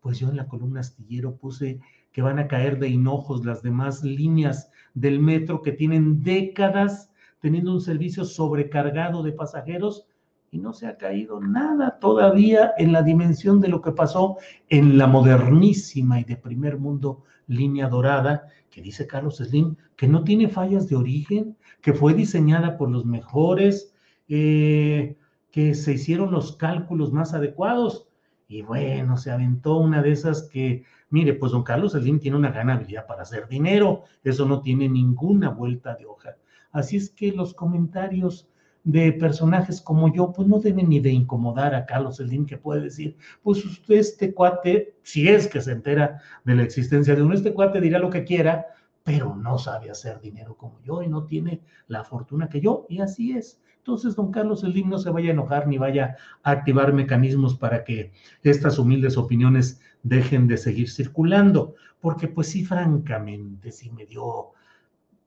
Pues 0.00 0.18
yo 0.18 0.30
en 0.30 0.36
la 0.36 0.48
columna 0.48 0.80
astillero 0.80 1.36
puse 1.36 1.80
que 2.12 2.22
van 2.22 2.38
a 2.38 2.48
caer 2.48 2.78
de 2.78 2.88
hinojos 2.88 3.44
las 3.44 3.62
demás 3.62 4.02
líneas 4.02 4.70
del 4.94 5.20
metro 5.20 5.62
que 5.62 5.72
tienen 5.72 6.22
décadas 6.22 7.10
teniendo 7.40 7.72
un 7.72 7.80
servicio 7.80 8.24
sobrecargado 8.24 9.22
de 9.22 9.32
pasajeros 9.32 10.06
y 10.50 10.58
no 10.58 10.72
se 10.72 10.86
ha 10.86 10.96
caído 10.96 11.40
nada 11.40 11.98
todavía 12.00 12.72
en 12.76 12.92
la 12.92 13.02
dimensión 13.02 13.60
de 13.60 13.68
lo 13.68 13.80
que 13.80 13.92
pasó 13.92 14.36
en 14.68 14.98
la 14.98 15.06
modernísima 15.06 16.20
y 16.20 16.24
de 16.24 16.36
primer 16.36 16.78
mundo 16.78 17.22
línea 17.46 17.88
dorada, 17.88 18.48
que 18.70 18.82
dice 18.82 19.06
Carlos 19.06 19.38
Slim, 19.38 19.76
que 19.96 20.08
no 20.08 20.24
tiene 20.24 20.48
fallas 20.48 20.88
de 20.88 20.96
origen, 20.96 21.56
que 21.80 21.92
fue 21.92 22.14
diseñada 22.14 22.76
por 22.76 22.90
los 22.90 23.04
mejores, 23.04 23.92
eh, 24.28 25.16
que 25.50 25.74
se 25.74 25.94
hicieron 25.94 26.30
los 26.30 26.56
cálculos 26.56 27.12
más 27.12 27.34
adecuados. 27.34 28.08
Y 28.50 28.62
bueno, 28.62 29.16
se 29.16 29.30
aventó 29.30 29.76
una 29.76 30.02
de 30.02 30.10
esas 30.10 30.42
que, 30.42 30.82
mire, 31.08 31.34
pues 31.34 31.52
don 31.52 31.62
Carlos 31.62 31.92
Slim 31.92 32.18
tiene 32.18 32.36
una 32.36 32.50
gran 32.50 32.68
habilidad 32.68 33.06
para 33.06 33.22
hacer 33.22 33.46
dinero, 33.46 34.02
eso 34.24 34.44
no 34.44 34.60
tiene 34.60 34.88
ninguna 34.88 35.50
vuelta 35.50 35.94
de 35.94 36.06
hoja. 36.06 36.34
Así 36.72 36.96
es 36.96 37.10
que 37.10 37.30
los 37.30 37.54
comentarios 37.54 38.48
de 38.82 39.12
personajes 39.12 39.80
como 39.80 40.12
yo, 40.12 40.32
pues 40.32 40.48
no 40.48 40.58
deben 40.58 40.88
ni 40.88 40.98
de 40.98 41.12
incomodar 41.12 41.76
a 41.76 41.86
Carlos 41.86 42.16
Slim, 42.16 42.44
que 42.44 42.58
puede 42.58 42.80
decir, 42.80 43.16
pues 43.40 43.64
usted, 43.64 43.94
este 43.94 44.34
cuate, 44.34 44.96
si 45.04 45.28
es 45.28 45.46
que 45.46 45.60
se 45.60 45.70
entera 45.70 46.20
de 46.44 46.56
la 46.56 46.64
existencia 46.64 47.14
de 47.14 47.22
uno, 47.22 47.34
este 47.34 47.54
cuate 47.54 47.80
dirá 47.80 48.00
lo 48.00 48.10
que 48.10 48.24
quiera, 48.24 48.66
pero 49.04 49.36
no 49.36 49.58
sabe 49.58 49.92
hacer 49.92 50.20
dinero 50.20 50.56
como 50.56 50.82
yo 50.82 51.02
y 51.04 51.08
no 51.08 51.24
tiene 51.24 51.62
la 51.86 52.02
fortuna 52.02 52.48
que 52.48 52.60
yo, 52.60 52.84
y 52.88 53.00
así 53.00 53.30
es. 53.30 53.60
Entonces, 53.80 54.14
don 54.14 54.30
Carlos 54.30 54.60
Slim 54.60 54.90
no 54.90 54.98
se 54.98 55.08
vaya 55.08 55.30
a 55.30 55.32
enojar 55.32 55.66
ni 55.66 55.78
vaya 55.78 56.16
a 56.42 56.50
activar 56.50 56.92
mecanismos 56.92 57.56
para 57.56 57.82
que 57.82 58.12
estas 58.42 58.78
humildes 58.78 59.16
opiniones 59.16 59.80
dejen 60.02 60.46
de 60.46 60.58
seguir 60.58 60.90
circulando, 60.90 61.74
porque 61.98 62.28
pues 62.28 62.48
sí, 62.48 62.62
francamente, 62.62 63.72
sí 63.72 63.90
me 63.90 64.04
dio 64.04 64.52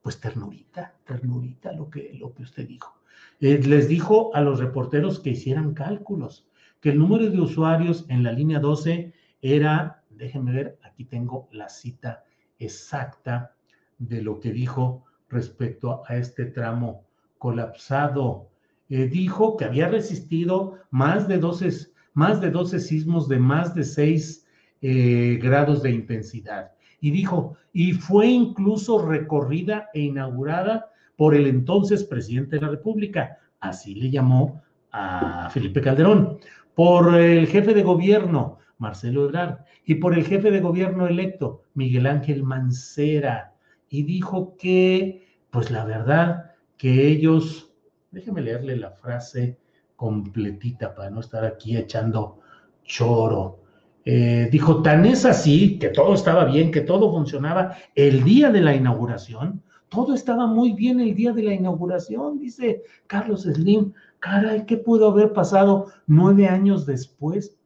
pues 0.03 0.19
ternurita, 0.19 0.93
ternurita 1.03 1.71
lo 1.73 1.89
que, 1.89 2.13
lo 2.13 2.33
que 2.33 2.43
usted 2.43 2.67
dijo. 2.67 2.99
Eh, 3.39 3.59
les 3.63 3.87
dijo 3.87 4.35
a 4.35 4.41
los 4.41 4.59
reporteros 4.59 5.19
que 5.19 5.31
hicieran 5.31 5.73
cálculos, 5.73 6.47
que 6.79 6.91
el 6.91 6.99
número 6.99 7.29
de 7.29 7.41
usuarios 7.41 8.05
en 8.09 8.21
la 8.21 8.31
línea 8.31 8.59
12 8.59 9.13
era, 9.41 10.03
déjenme 10.11 10.51
ver, 10.51 10.77
aquí 10.83 11.05
tengo 11.05 11.47
la 11.51 11.69
cita 11.69 12.23
exacta 12.59 13.55
de 13.97 14.21
lo 14.21 14.39
que 14.39 14.51
dijo 14.51 15.05
respecto 15.29 16.03
a 16.07 16.17
este 16.17 16.45
tramo 16.45 17.05
colapsado. 17.43 18.47
Eh, 18.87 19.07
dijo 19.07 19.57
que 19.57 19.65
había 19.65 19.89
resistido 19.89 20.77
más 20.91 21.27
de 21.27 21.39
12, 21.39 21.89
más 22.13 22.39
de 22.39 22.49
12 22.51 22.79
sismos 22.79 23.27
de 23.27 23.37
más 23.37 23.75
de 23.75 23.83
6 23.83 24.47
eh, 24.81 25.39
grados 25.43 25.83
de 25.83 25.91
intensidad. 25.91 26.71
Y 27.01 27.11
dijo, 27.11 27.57
y 27.73 27.91
fue 27.91 28.27
incluso 28.27 29.05
recorrida 29.05 29.89
e 29.93 29.99
inaugurada 29.99 30.89
por 31.17 31.35
el 31.35 31.47
entonces 31.47 32.05
presidente 32.05 32.55
de 32.55 32.61
la 32.61 32.69
República, 32.69 33.39
así 33.59 33.93
le 33.93 34.09
llamó 34.09 34.61
a 34.93 35.49
Felipe 35.49 35.81
Calderón, 35.81 36.37
por 36.75 37.13
el 37.15 37.47
jefe 37.47 37.73
de 37.73 37.83
gobierno, 37.83 38.59
Marcelo 38.77 39.25
Ebrard, 39.25 39.65
y 39.83 39.95
por 39.95 40.13
el 40.13 40.23
jefe 40.23 40.49
de 40.49 40.61
gobierno 40.61 41.07
electo, 41.07 41.63
Miguel 41.73 42.07
Ángel 42.07 42.43
Mancera, 42.43 43.53
y 43.89 44.03
dijo 44.03 44.55
que, 44.57 45.27
pues 45.51 45.71
la 45.71 45.83
verdad, 45.83 46.52
que 46.77 47.07
ellos, 47.07 47.71
déjeme 48.11 48.41
leerle 48.41 48.75
la 48.77 48.91
frase 48.91 49.57
completita 49.95 50.93
para 50.93 51.09
no 51.09 51.19
estar 51.19 51.45
aquí 51.45 51.77
echando 51.77 52.39
choro. 52.83 53.59
Eh, 54.05 54.49
dijo, 54.51 54.81
tan 54.81 55.05
es 55.05 55.25
así 55.25 55.79
que 55.79 55.89
todo 55.89 56.13
estaba 56.13 56.45
bien, 56.45 56.71
que 56.71 56.81
todo 56.81 57.11
funcionaba 57.11 57.77
el 57.95 58.23
día 58.23 58.51
de 58.51 58.61
la 58.61 58.75
inauguración, 58.75 59.63
todo 59.87 60.13
estaba 60.13 60.47
muy 60.47 60.73
bien 60.73 60.99
el 60.99 61.15
día 61.15 61.31
de 61.31 61.43
la 61.43 61.53
inauguración, 61.53 62.39
dice 62.39 62.83
Carlos 63.07 63.43
Slim. 63.43 63.93
Caray, 64.19 64.65
¿qué 64.65 64.77
pudo 64.77 65.09
haber 65.09 65.33
pasado 65.33 65.87
nueve 66.07 66.47
años 66.47 66.85
después? 66.85 67.57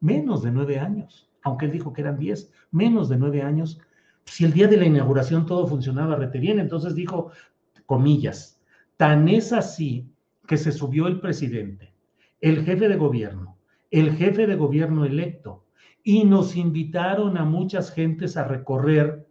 Menos 0.00 0.42
de 0.42 0.50
nueve 0.50 0.78
años, 0.78 1.28
aunque 1.42 1.66
él 1.66 1.72
dijo 1.72 1.92
que 1.92 2.00
eran 2.00 2.18
diez, 2.18 2.50
menos 2.70 3.08
de 3.08 3.18
nueve 3.18 3.42
años. 3.42 3.78
Si 4.24 4.44
el 4.44 4.52
día 4.52 4.68
de 4.68 4.78
la 4.78 4.86
inauguración 4.86 5.46
todo 5.46 5.66
funcionaba 5.66 6.16
rete 6.16 6.38
bien, 6.38 6.58
entonces 6.58 6.94
dijo, 6.94 7.30
comillas, 7.90 8.62
tan 8.96 9.28
es 9.28 9.52
así 9.52 10.08
que 10.46 10.56
se 10.56 10.70
subió 10.70 11.08
el 11.08 11.18
presidente, 11.18 11.92
el 12.40 12.64
jefe 12.64 12.88
de 12.88 12.94
gobierno, 12.94 13.58
el 13.90 14.12
jefe 14.12 14.46
de 14.46 14.54
gobierno 14.54 15.04
electo, 15.04 15.64
y 16.04 16.22
nos 16.22 16.54
invitaron 16.54 17.36
a 17.36 17.44
muchas 17.44 17.92
gentes 17.92 18.36
a 18.36 18.44
recorrer, 18.44 19.26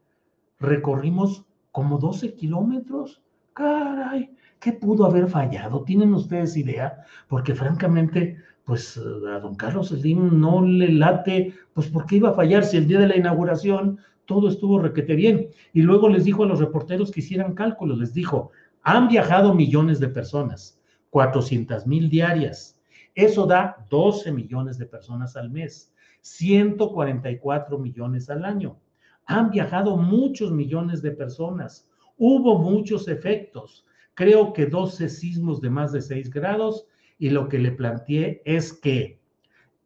recorrimos 0.59 1.45
como 1.71 1.99
12 1.99 2.33
kilómetros. 2.35 3.21
Caray, 3.53 4.35
¿qué 4.59 4.73
pudo 4.73 5.05
haber 5.05 5.29
fallado? 5.29 5.85
¿Tienen 5.85 6.13
ustedes 6.13 6.57
idea? 6.57 7.05
Porque 7.29 7.55
francamente, 7.55 8.35
pues 8.65 8.97
a 8.97 9.39
don 9.39 9.55
Carlos 9.55 9.87
Slim 9.87 10.37
no 10.37 10.61
le 10.61 10.91
late, 10.91 11.53
pues 11.73 11.87
¿por 11.87 12.05
qué 12.05 12.17
iba 12.17 12.31
a 12.31 12.33
fallar 12.41 12.65
si 12.65 12.75
el 12.75 12.89
día 12.89 12.99
de 12.99 13.07
la 13.07 13.15
inauguración 13.15 13.99
todo 14.29 14.47
estuvo 14.47 14.77
requete 14.77 15.15
bien? 15.15 15.49
Y 15.73 15.81
luego 15.81 16.07
les 16.07 16.23
dijo 16.23 16.43
a 16.43 16.45
los 16.45 16.59
reporteros 16.59 17.09
que 17.09 17.21
hicieran 17.21 17.55
cálculos, 17.55 17.97
les 17.97 18.13
dijo, 18.13 18.51
han 18.83 19.07
viajado 19.07 19.55
millones 19.55 19.99
de 19.99 20.07
personas, 20.07 20.79
400 21.09 21.87
mil 21.87 22.11
diarias. 22.11 22.79
Eso 23.15 23.47
da 23.47 23.83
12 23.89 24.31
millones 24.31 24.77
de 24.77 24.85
personas 24.85 25.35
al 25.35 25.49
mes, 25.49 25.91
144 26.21 27.79
millones 27.79 28.29
al 28.29 28.45
año. 28.45 28.77
Han 29.25 29.49
viajado 29.49 29.97
muchos 29.97 30.51
millones 30.51 31.01
de 31.01 31.09
personas, 31.09 31.89
hubo 32.15 32.59
muchos 32.59 33.07
efectos, 33.07 33.87
creo 34.13 34.53
que 34.53 34.67
12 34.67 35.09
sismos 35.09 35.59
de 35.59 35.71
más 35.71 35.91
de 35.91 36.03
6 36.03 36.29
grados. 36.29 36.85
Y 37.17 37.31
lo 37.31 37.49
que 37.49 37.57
le 37.57 37.71
planteé 37.71 38.43
es 38.45 38.73
que 38.73 39.19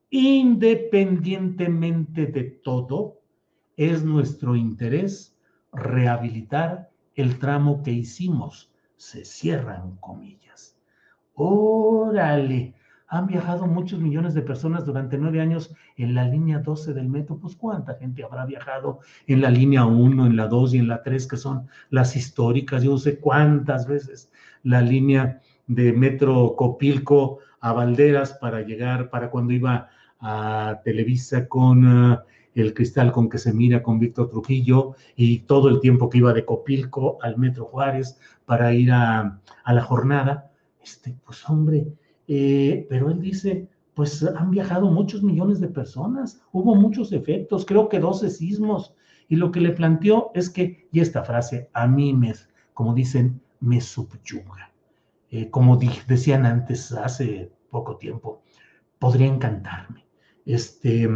independientemente 0.10 2.28
de 2.28 2.44
todo, 2.44 3.23
es 3.78 4.04
nuestro 4.04 4.56
interés 4.56 5.36
rehabilitar 5.72 6.90
el 7.16 7.40
tramo 7.40 7.84
que 7.84 7.92
hicimos. 7.92 8.72
Se 8.98 9.26
cierran 9.26 9.98
comillas. 9.98 10.78
Órale, 11.34 12.76
han 13.08 13.28
viajado 13.28 13.68
muchos 13.68 14.00
millones 14.00 14.34
de 14.34 14.42
personas 14.42 14.86
durante 14.86 15.18
nueve 15.18 15.40
años 15.40 15.76
en 15.98 16.16
la 16.16 16.26
línea 16.26 16.60
12 16.60 16.94
del 16.94 17.10
metro. 17.10 17.38
Pues 17.38 17.56
cuánta 17.56 17.96
gente 17.96 18.24
habrá 18.24 18.46
viajado 18.46 19.00
en 19.28 19.42
la 19.42 19.50
línea 19.50 19.86
1, 19.86 20.26
en 20.26 20.36
la 20.36 20.48
2 20.48 20.74
y 20.74 20.78
en 20.80 20.88
la 20.88 21.04
3, 21.04 21.28
que 21.28 21.38
son 21.38 21.68
las 21.90 22.16
históricas. 22.16 22.84
Yo 22.84 22.92
no 22.92 22.98
sé 22.98 23.20
cuántas 23.20 23.88
veces 23.88 24.32
la 24.64 24.82
línea 24.82 25.42
de 25.68 25.94
metro 25.94 26.56
Copilco 26.56 27.40
a 27.60 27.74
Valderas 27.74 28.34
para 28.34 28.62
llegar, 28.62 29.10
para 29.10 29.30
cuando 29.30 29.54
iba 29.54 29.90
a 30.20 30.82
Televisa 30.84 31.48
con 31.48 31.86
uh, 31.86 32.18
el 32.56 32.74
cristal 32.74 33.12
con 33.12 33.30
que 33.30 33.38
se 33.38 33.54
mira 33.54 33.82
con 33.82 34.00
Víctor 34.00 34.30
Trujillo 34.30 34.96
y 35.16 35.40
todo 35.40 35.70
el 35.70 35.80
tiempo 35.80 36.10
que 36.10 36.20
iba 36.20 36.34
de 36.34 36.46
Copilco 36.46 37.18
al 37.22 37.38
Metro 37.38 37.66
Juárez 37.66 38.20
para 38.46 38.74
ir 38.74 38.92
a, 38.92 39.40
a 39.64 39.74
la 39.74 39.82
jornada. 39.84 40.52
Este, 40.84 41.16
pues 41.26 41.48
hombre, 41.50 41.88
eh, 42.28 42.86
pero 42.90 43.10
él 43.10 43.22
dice, 43.22 43.68
pues 43.94 44.24
han 44.24 44.52
viajado 44.52 44.90
muchos 44.90 45.24
millones 45.24 45.60
de 45.60 45.68
personas, 45.68 46.42
hubo 46.52 46.76
muchos 46.76 47.12
efectos, 47.12 47.66
creo 47.66 47.90
que 47.90 48.00
12 48.00 48.30
sismos, 48.30 48.96
y 49.28 49.36
lo 49.36 49.52
que 49.52 49.62
le 49.62 49.72
planteó 49.72 50.32
es 50.34 50.50
que, 50.50 50.88
y 50.92 51.00
esta 51.00 51.24
frase 51.24 51.70
a 51.74 51.88
mí 51.88 52.14
me, 52.14 52.34
como 52.74 52.94
dicen, 52.94 53.42
me 53.60 53.82
subyuga. 53.82 54.72
Eh, 55.30 55.50
como 55.50 55.78
decían 55.78 56.46
antes, 56.46 56.92
hace 56.92 57.52
poco 57.70 57.98
tiempo, 57.98 58.44
podría 59.00 59.28
encantarme, 59.28 60.06
este, 60.46 61.10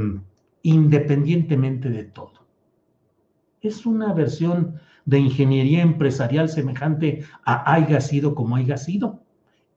independientemente 0.68 1.90
de 1.90 2.04
todo. 2.04 2.46
Es 3.62 3.86
una 3.86 4.12
versión 4.12 4.82
de 5.06 5.18
ingeniería 5.18 5.82
empresarial 5.82 6.50
semejante 6.50 7.24
a 7.46 7.74
haya 7.74 8.02
sido 8.02 8.36
como 8.36 8.58
haya 8.58 8.76
sido 8.76 9.24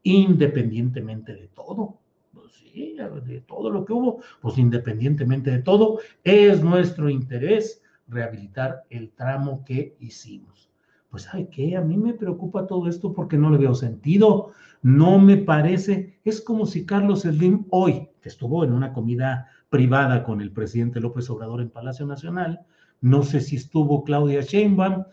independientemente 0.03 1.33
de 1.33 1.47
todo. 1.47 2.01
Pues 2.35 2.55
sí, 2.55 2.97
de 3.25 3.41
todo 3.43 3.71
lo 3.71 3.85
que 3.85 3.93
hubo, 3.93 4.21
pues 4.41 4.59
independientemente 4.59 5.53
de 5.53 5.63
todo, 5.63 6.01
es 6.25 6.61
nuestro 6.61 7.09
interés 7.09 7.85
rehabilitar 8.09 8.83
el 8.91 9.13
tramo 9.13 9.65
que 9.65 9.95
hicimos. 10.01 10.73
Pues, 11.09 11.23
¿sabe 11.23 11.49
qué? 11.51 11.77
A 11.77 11.83
mí 11.83 11.97
me 11.97 12.15
preocupa 12.15 12.67
todo 12.67 12.89
esto 12.89 13.13
porque 13.13 13.37
no 13.37 13.51
le 13.51 13.59
veo 13.59 13.77
sentido. 13.77 14.51
No 14.83 15.21
me 15.21 15.37
parece. 15.37 16.19
Es 16.25 16.41
como 16.41 16.67
si 16.67 16.85
Carlos 16.85 17.21
Slim 17.21 17.67
hoy, 17.71 18.09
que 18.21 18.29
estuvo 18.29 18.65
en 18.65 18.73
una 18.73 18.93
comida 18.93 19.47
privada 19.71 20.23
con 20.25 20.43
el 20.43 20.53
presidente 20.53 21.01
López 21.01 21.31
Obrador 21.31 21.63
en 21.63 21.71
Palacio 21.71 22.05
Nacional, 22.05 22.61
no 23.01 23.23
sé 23.23 23.41
si 23.41 23.57
estuvo 23.57 24.05
Claudia 24.05 24.43
Sheinbaum, 24.43 25.05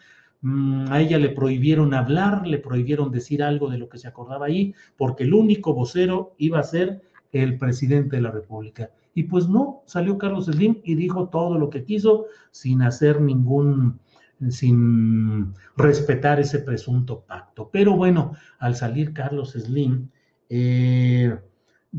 Mm, 0.41 0.91
a 0.91 1.01
ella 1.01 1.17
le 1.17 1.29
prohibieron 1.29 1.93
hablar, 1.93 2.45
le 2.47 2.59
prohibieron 2.59 3.11
decir 3.11 3.41
algo 3.43 3.69
de 3.69 3.77
lo 3.77 3.89
que 3.89 3.97
se 3.97 4.07
acordaba 4.07 4.45
ahí, 4.45 4.73
porque 4.95 5.23
el 5.23 5.33
único 5.33 5.73
vocero 5.73 6.35
iba 6.37 6.59
a 6.59 6.63
ser 6.63 7.01
el 7.31 7.57
presidente 7.57 8.17
de 8.17 8.21
la 8.21 8.31
República. 8.31 8.91
Y 9.13 9.23
pues 9.23 9.49
no, 9.49 9.81
salió 9.85 10.17
Carlos 10.17 10.45
Slim 10.45 10.79
y 10.83 10.95
dijo 10.95 11.29
todo 11.29 11.57
lo 11.57 11.69
que 11.69 11.83
quiso 11.83 12.25
sin 12.51 12.81
hacer 12.83 13.21
ningún 13.21 13.99
sin 14.49 15.55
respetar 15.75 16.39
ese 16.39 16.59
presunto 16.59 17.21
pacto. 17.21 17.69
Pero 17.71 17.95
bueno, 17.95 18.33
al 18.59 18.75
salir 18.75 19.11
Carlos 19.11 19.53
Slim, 19.53 20.09
eh, 20.47 21.35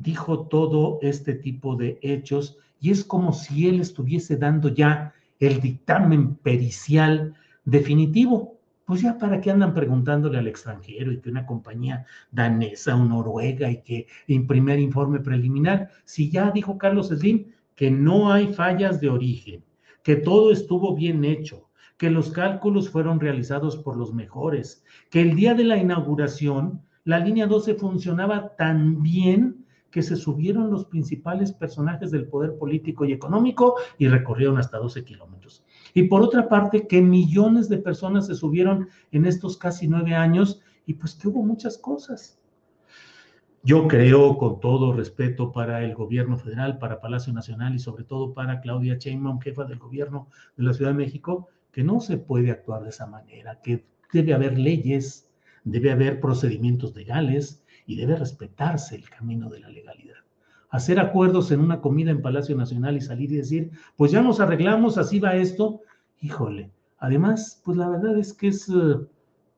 dijo 0.02 0.46
todo 0.46 0.98
este 1.02 1.34
tipo 1.34 1.76
de 1.76 1.98
hechos 2.02 2.58
y 2.80 2.90
es 2.90 3.04
como 3.04 3.32
si 3.32 3.68
él 3.68 3.80
estuviese 3.80 4.36
dando 4.36 4.68
ya 4.68 5.12
el 5.40 5.60
dictamen 5.60 6.36
pericial 6.36 7.34
definitivo. 7.64 8.56
Pues 8.84 9.02
ya 9.02 9.18
para 9.18 9.40
qué 9.40 9.50
andan 9.50 9.74
preguntándole 9.74 10.38
al 10.38 10.46
extranjero 10.46 11.12
y 11.12 11.20
que 11.20 11.28
una 11.28 11.44
compañía 11.44 12.06
danesa 12.30 12.96
o 12.96 13.04
noruega 13.04 13.70
y 13.70 13.82
que 13.82 14.06
imprimer 14.28 14.78
informe 14.78 15.20
preliminar, 15.20 15.90
si 16.04 16.30
ya 16.30 16.50
dijo 16.50 16.78
Carlos 16.78 17.08
Slim 17.08 17.46
que 17.74 17.90
no 17.90 18.32
hay 18.32 18.54
fallas 18.54 19.00
de 19.00 19.10
origen, 19.10 19.62
que 20.02 20.16
todo 20.16 20.50
estuvo 20.50 20.94
bien 20.94 21.24
hecho, 21.24 21.68
que 21.98 22.08
los 22.08 22.30
cálculos 22.30 22.88
fueron 22.88 23.20
realizados 23.20 23.76
por 23.76 23.96
los 23.96 24.14
mejores, 24.14 24.84
que 25.10 25.20
el 25.20 25.36
día 25.36 25.54
de 25.54 25.64
la 25.64 25.76
inauguración 25.76 26.80
la 27.04 27.18
línea 27.18 27.46
12 27.46 27.74
funcionaba 27.74 28.56
tan 28.56 29.02
bien 29.02 29.66
que 29.90 30.02
se 30.02 30.16
subieron 30.16 30.70
los 30.70 30.84
principales 30.84 31.52
personajes 31.52 32.10
del 32.10 32.26
poder 32.28 32.56
político 32.58 33.04
y 33.04 33.12
económico 33.12 33.76
y 33.98 34.08
recorrieron 34.08 34.58
hasta 34.58 34.78
12 34.78 35.04
kilómetros. 35.04 35.64
Y 35.94 36.04
por 36.04 36.22
otra 36.22 36.48
parte, 36.48 36.86
que 36.86 37.00
millones 37.00 37.68
de 37.68 37.78
personas 37.78 38.26
se 38.26 38.34
subieron 38.34 38.88
en 39.12 39.26
estos 39.26 39.56
casi 39.56 39.88
nueve 39.88 40.14
años 40.14 40.60
y 40.86 40.94
pues 40.94 41.14
que 41.14 41.28
hubo 41.28 41.42
muchas 41.42 41.78
cosas. 41.78 42.38
Yo 43.62 43.88
creo, 43.88 44.38
con 44.38 44.60
todo 44.60 44.92
respeto 44.92 45.52
para 45.52 45.84
el 45.84 45.94
gobierno 45.94 46.38
federal, 46.38 46.78
para 46.78 47.00
Palacio 47.00 47.32
Nacional 47.32 47.74
y 47.74 47.78
sobre 47.78 48.04
todo 48.04 48.32
para 48.32 48.60
Claudia 48.60 48.96
Sheinbaum, 48.96 49.40
jefa 49.40 49.64
del 49.64 49.78
gobierno 49.78 50.28
de 50.56 50.64
la 50.64 50.72
Ciudad 50.72 50.92
de 50.92 50.96
México, 50.96 51.48
que 51.72 51.82
no 51.82 52.00
se 52.00 52.18
puede 52.18 52.50
actuar 52.50 52.84
de 52.84 52.90
esa 52.90 53.06
manera, 53.06 53.60
que 53.60 53.84
debe 54.12 54.32
haber 54.32 54.58
leyes, 54.58 55.30
debe 55.64 55.90
haber 55.90 56.20
procedimientos 56.20 56.94
legales 56.94 57.64
y 57.88 57.96
debe 57.96 58.16
respetarse 58.16 58.94
el 58.94 59.08
camino 59.08 59.48
de 59.48 59.60
la 59.60 59.70
legalidad. 59.70 60.18
Hacer 60.68 61.00
acuerdos 61.00 61.50
en 61.50 61.60
una 61.60 61.80
comida 61.80 62.10
en 62.10 62.20
Palacio 62.20 62.54
Nacional 62.54 62.98
y 62.98 63.00
salir 63.00 63.32
y 63.32 63.36
decir, 63.36 63.70
pues 63.96 64.12
ya 64.12 64.20
nos 64.20 64.40
arreglamos, 64.40 64.98
así 64.98 65.18
va 65.18 65.36
esto, 65.36 65.80
híjole. 66.20 66.70
Además, 66.98 67.62
pues 67.64 67.78
la 67.78 67.88
verdad 67.88 68.18
es 68.18 68.34
que 68.34 68.48
es, 68.48 68.68
eh, 68.68 68.98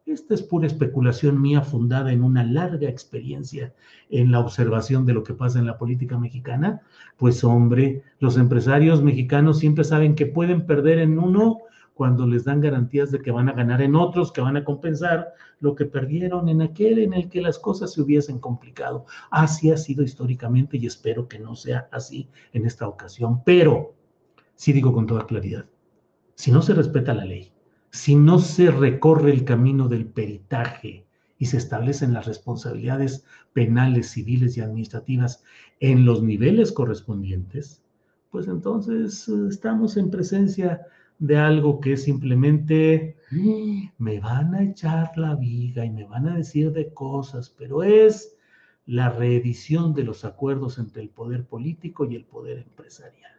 esta 0.07 0.35
es 0.35 0.43
pura 0.43 0.69
especulación 0.69 1.43
mía 1.43 1.63
fundada 1.63 2.13
en 2.13 2.23
una 2.23 2.45
larga 2.45 2.89
experiencia 2.89 3.75
en 4.11 4.31
la 4.31 4.39
observación 4.39 5.05
de 5.05 5.15
lo 5.15 5.25
que 5.25 5.35
pasa 5.35 5.59
en 5.59 5.67
la 5.67 5.77
política 5.77 6.17
mexicana. 6.17 6.83
Pues 7.17 7.43
hombre, 7.43 8.05
los 8.21 8.37
empresarios 8.37 9.03
mexicanos 9.03 9.59
siempre 9.59 9.83
saben 9.83 10.15
que 10.15 10.27
pueden 10.27 10.67
perder 10.67 11.01
en 11.01 11.19
uno 11.19 11.63
cuando 12.01 12.27
les 12.27 12.45
dan 12.45 12.63
garantías 12.63 13.11
de 13.11 13.21
que 13.21 13.31
van 13.31 13.51
a 13.51 13.53
ganar 13.53 13.83
en 13.83 13.95
otros, 13.95 14.33
que 14.33 14.41
van 14.41 14.57
a 14.57 14.65
compensar 14.65 15.35
lo 15.59 15.75
que 15.75 15.85
perdieron 15.85 16.49
en 16.49 16.63
aquel 16.63 16.99
en 16.99 17.13
el 17.13 17.29
que 17.29 17.43
las 17.43 17.59
cosas 17.59 17.93
se 17.93 18.01
hubiesen 18.01 18.39
complicado. 18.39 19.05
Así 19.31 19.71
ha 19.71 19.77
sido 19.77 20.03
históricamente 20.03 20.79
y 20.79 20.87
espero 20.87 21.29
que 21.29 21.39
no 21.39 21.55
sea 21.55 21.91
así 21.93 22.31
en 22.55 22.65
esta 22.65 22.89
ocasión. 22.89 23.45
Pero, 23.45 23.93
sí 24.55 24.73
digo 24.73 24.95
con 24.95 25.07
toda 25.07 25.27
claridad, 25.27 25.67
si 26.37 26.51
no 26.51 26.63
se 26.63 26.73
respeta 26.73 27.13
la 27.13 27.27
ley, 27.27 27.53
si 27.91 28.15
no 28.15 28.39
se 28.39 28.71
recorre 28.71 29.31
el 29.31 29.45
camino 29.45 29.87
del 29.87 30.07
peritaje 30.07 31.05
y 31.37 31.45
se 31.45 31.59
establecen 31.59 32.15
las 32.15 32.25
responsabilidades 32.25 33.27
penales, 33.53 34.09
civiles 34.09 34.57
y 34.57 34.63
administrativas 34.63 35.45
en 35.81 36.07
los 36.07 36.23
niveles 36.23 36.73
correspondientes, 36.73 37.83
pues 38.31 38.49
entonces 38.49 39.29
eh, 39.29 39.49
estamos 39.51 39.99
en 39.99 40.11
presencia 40.11 40.81
de 41.21 41.37
algo 41.37 41.81
que 41.81 41.97
simplemente 41.97 43.17
me 43.99 44.19
van 44.19 44.55
a 44.55 44.63
echar 44.63 45.13
la 45.17 45.37
viga 45.37 45.85
y 45.85 45.91
me 45.91 46.05
van 46.05 46.27
a 46.27 46.37
decir 46.37 46.73
de 46.73 46.93
cosas, 46.93 47.51
pero 47.51 47.83
es 47.83 48.37
la 48.87 49.11
reedición 49.11 49.95
de 49.95 50.03
los 50.03 50.25
acuerdos 50.25 50.79
entre 50.79 51.03
el 51.03 51.11
poder 51.11 51.45
político 51.45 52.07
y 52.07 52.17
el 52.17 52.25
poder 52.25 52.59
empresarial. 52.59 53.31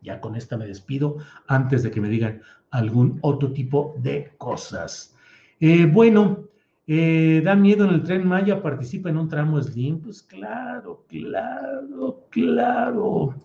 Ya 0.00 0.20
con 0.20 0.36
esta 0.36 0.56
me 0.56 0.66
despido 0.66 1.18
antes 1.46 1.82
de 1.82 1.90
que 1.90 2.00
me 2.00 2.08
digan 2.08 2.40
algún 2.70 3.18
otro 3.20 3.52
tipo 3.52 3.94
de 3.98 4.32
cosas. 4.38 5.14
Eh, 5.58 5.84
bueno, 5.86 6.49
eh, 6.92 7.40
da 7.44 7.54
miedo 7.54 7.84
en 7.84 7.94
el 7.94 8.02
tren 8.02 8.26
Maya, 8.26 8.60
participa 8.60 9.10
en 9.10 9.16
un 9.16 9.28
tramo 9.28 9.62
Slim. 9.62 10.00
Pues 10.00 10.24
claro, 10.24 11.04
claro, 11.08 12.26
claro. 12.30 13.36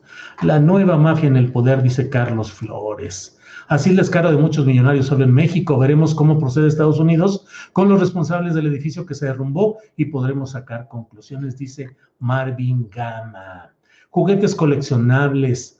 La 0.42 0.60
nueva 0.60 0.98
mafia 0.98 1.28
en 1.28 1.36
el 1.38 1.52
poder, 1.52 1.84
dice 1.84 2.10
Carlos 2.10 2.52
Flores. 2.52 3.38
Así 3.68 3.94
les 3.94 4.10
caro 4.10 4.32
de 4.32 4.38
muchos 4.38 4.66
millonarios 4.66 5.06
solo 5.06 5.26
en 5.26 5.32
México. 5.32 5.78
Veremos 5.78 6.16
cómo 6.16 6.40
procede 6.40 6.66
Estados 6.66 7.00
Unidos 7.00 7.46
con 7.72 7.88
los 7.88 8.00
responsables 8.00 8.56
del 8.56 8.66
edificio 8.66 9.06
que 9.06 9.14
se 9.14 9.28
derrumbó 9.28 9.78
y 9.96 10.06
podremos 10.06 10.54
sacar 10.54 10.88
conclusiones, 10.88 11.56
dice 11.56 11.96
Marvin 12.18 12.90
Gama. 12.90 13.76
Juguetes 14.10 14.56
coleccionables. 14.56 15.80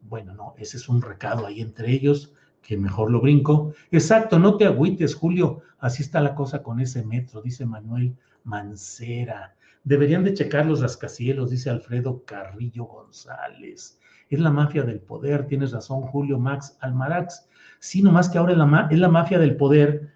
Bueno, 0.00 0.32
no, 0.32 0.54
ese 0.56 0.78
es 0.78 0.88
un 0.88 1.02
recado 1.02 1.44
ahí 1.44 1.60
entre 1.60 1.92
ellos 1.92 2.32
que 2.62 2.76
mejor 2.76 3.10
lo 3.10 3.20
brinco. 3.20 3.72
Exacto, 3.90 4.38
no 4.38 4.56
te 4.56 4.66
agüites, 4.66 5.14
Julio. 5.14 5.62
Así 5.78 6.02
está 6.02 6.20
la 6.20 6.34
cosa 6.34 6.62
con 6.62 6.80
ese 6.80 7.04
metro, 7.04 7.40
dice 7.42 7.66
Manuel 7.66 8.16
Mancera. 8.44 9.56
Deberían 9.82 10.24
de 10.24 10.34
checar 10.34 10.66
los 10.66 10.80
rascacielos, 10.80 11.50
dice 11.50 11.70
Alfredo 11.70 12.22
Carrillo 12.24 12.84
González. 12.84 13.98
Es 14.28 14.38
la 14.38 14.50
mafia 14.50 14.82
del 14.82 15.00
poder, 15.00 15.46
tienes 15.46 15.72
razón, 15.72 16.02
Julio 16.02 16.38
Max 16.38 16.76
Almarax. 16.80 17.48
Sí, 17.78 18.02
nomás 18.02 18.28
que 18.28 18.38
ahora 18.38 18.52
es 18.52 18.58
la, 18.58 18.88
es 18.90 18.98
la 18.98 19.08
mafia 19.08 19.38
del 19.38 19.56
poder 19.56 20.12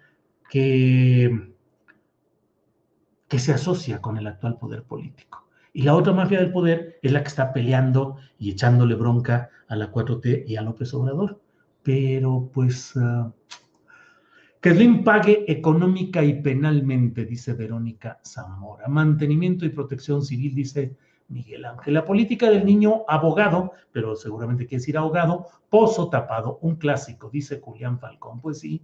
que, 0.49 1.51
que 3.27 3.39
se 3.39 3.53
asocia 3.53 4.01
con 4.01 4.17
el 4.17 4.27
actual 4.27 4.57
poder 4.57 4.83
político. 4.83 5.47
Y 5.73 5.81
la 5.81 5.95
otra 5.95 6.13
mafia 6.13 6.39
del 6.39 6.53
poder 6.53 6.99
es 7.01 7.11
la 7.11 7.21
que 7.21 7.27
está 7.27 7.51
peleando 7.51 8.17
y 8.37 8.51
echándole 8.51 8.95
bronca 8.95 9.49
a 9.67 9.75
la 9.75 9.91
4T 9.91 10.45
y 10.47 10.55
a 10.55 10.61
López 10.61 10.93
Obrador 10.93 11.41
pero 11.85 12.49
pues 12.51 12.95
uh, 12.95 13.31
que 14.59 14.73
Slim 14.73 15.03
pague 15.03 15.45
económica 15.47 16.23
y 16.23 16.41
penalmente, 16.41 17.25
dice 17.25 17.53
Verónica 17.53 18.19
Zamora. 18.25 18.87
Mantenimiento 18.87 19.63
y 19.63 19.69
protección 19.69 20.23
civil, 20.23 20.55
dice 20.55 20.97
Miguel 21.27 21.63
Ángel. 21.63 21.93
La 21.93 22.03
política 22.03 22.49
del 22.49 22.65
niño 22.65 23.03
abogado, 23.07 23.73
pero 23.91 24.15
seguramente 24.15 24.65
quiere 24.65 24.79
decir 24.79 24.97
abogado, 24.97 25.45
pozo 25.69 26.09
tapado, 26.09 26.57
un 26.63 26.77
clásico, 26.77 27.29
dice 27.29 27.61
Julián 27.61 27.99
Falcón. 27.99 28.41
Pues 28.41 28.61
sí. 28.61 28.81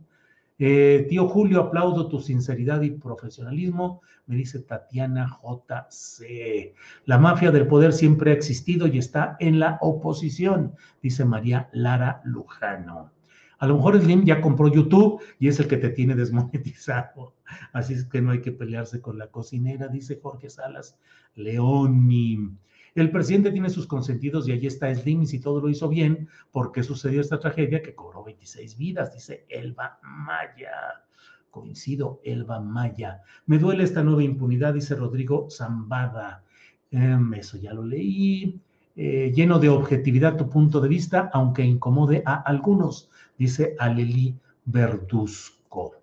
Eh, 0.63 1.07
tío 1.09 1.27
Julio, 1.27 1.59
aplaudo 1.59 2.07
tu 2.07 2.19
sinceridad 2.19 2.83
y 2.83 2.91
profesionalismo, 2.91 4.03
me 4.27 4.35
dice 4.35 4.59
Tatiana 4.59 5.39
JC. 5.41 6.75
La 7.05 7.17
mafia 7.17 7.49
del 7.49 7.65
poder 7.65 7.93
siempre 7.93 8.29
ha 8.29 8.35
existido 8.35 8.85
y 8.85 8.99
está 8.99 9.37
en 9.39 9.59
la 9.59 9.79
oposición, 9.81 10.75
dice 11.01 11.25
María 11.25 11.67
Lara 11.73 12.21
Lujano. 12.25 13.09
A 13.57 13.65
lo 13.65 13.77
mejor 13.77 13.99
Slim 13.99 14.23
ya 14.23 14.39
compró 14.39 14.67
YouTube 14.67 15.19
y 15.39 15.47
es 15.47 15.59
el 15.59 15.67
que 15.67 15.77
te 15.77 15.89
tiene 15.89 16.13
desmonetizado. 16.13 17.33
Así 17.73 17.95
es 17.95 18.05
que 18.05 18.21
no 18.21 18.29
hay 18.29 18.41
que 18.41 18.51
pelearse 18.51 19.01
con 19.01 19.17
la 19.17 19.31
cocinera, 19.31 19.87
dice 19.87 20.19
Jorge 20.21 20.51
Salas 20.51 20.95
Leoni. 21.33 22.51
El 22.93 23.09
presidente 23.09 23.51
tiene 23.51 23.69
sus 23.69 23.87
consentidos 23.87 24.47
y 24.47 24.51
allí 24.51 24.67
está 24.67 24.93
Slim 24.93 25.21
y 25.21 25.27
si 25.27 25.39
todo 25.39 25.61
lo 25.61 25.69
hizo 25.69 25.87
bien, 25.87 26.27
¿por 26.51 26.71
qué 26.71 26.83
sucedió 26.83 27.21
esta 27.21 27.39
tragedia 27.39 27.81
que 27.81 27.95
cobró 27.95 28.23
26 28.23 28.77
vidas? 28.77 29.13
Dice 29.13 29.45
Elba 29.47 29.99
Maya. 30.03 30.71
Coincido, 31.49 32.19
Elba 32.23 32.59
Maya. 32.59 33.21
Me 33.45 33.59
duele 33.59 33.83
esta 33.83 34.03
nueva 34.03 34.23
impunidad, 34.23 34.73
dice 34.73 34.95
Rodrigo 34.95 35.47
Zambada. 35.49 36.43
Em, 36.91 37.33
eso 37.33 37.57
ya 37.57 37.73
lo 37.73 37.85
leí. 37.85 38.59
Eh, 38.95 39.31
lleno 39.33 39.57
de 39.59 39.69
objetividad 39.69 40.37
tu 40.37 40.49
punto 40.49 40.81
de 40.81 40.89
vista, 40.89 41.29
aunque 41.33 41.63
incomode 41.63 42.23
a 42.25 42.35
algunos, 42.35 43.09
dice 43.37 43.75
Aleli 43.79 44.35
Verduzco. 44.65 45.95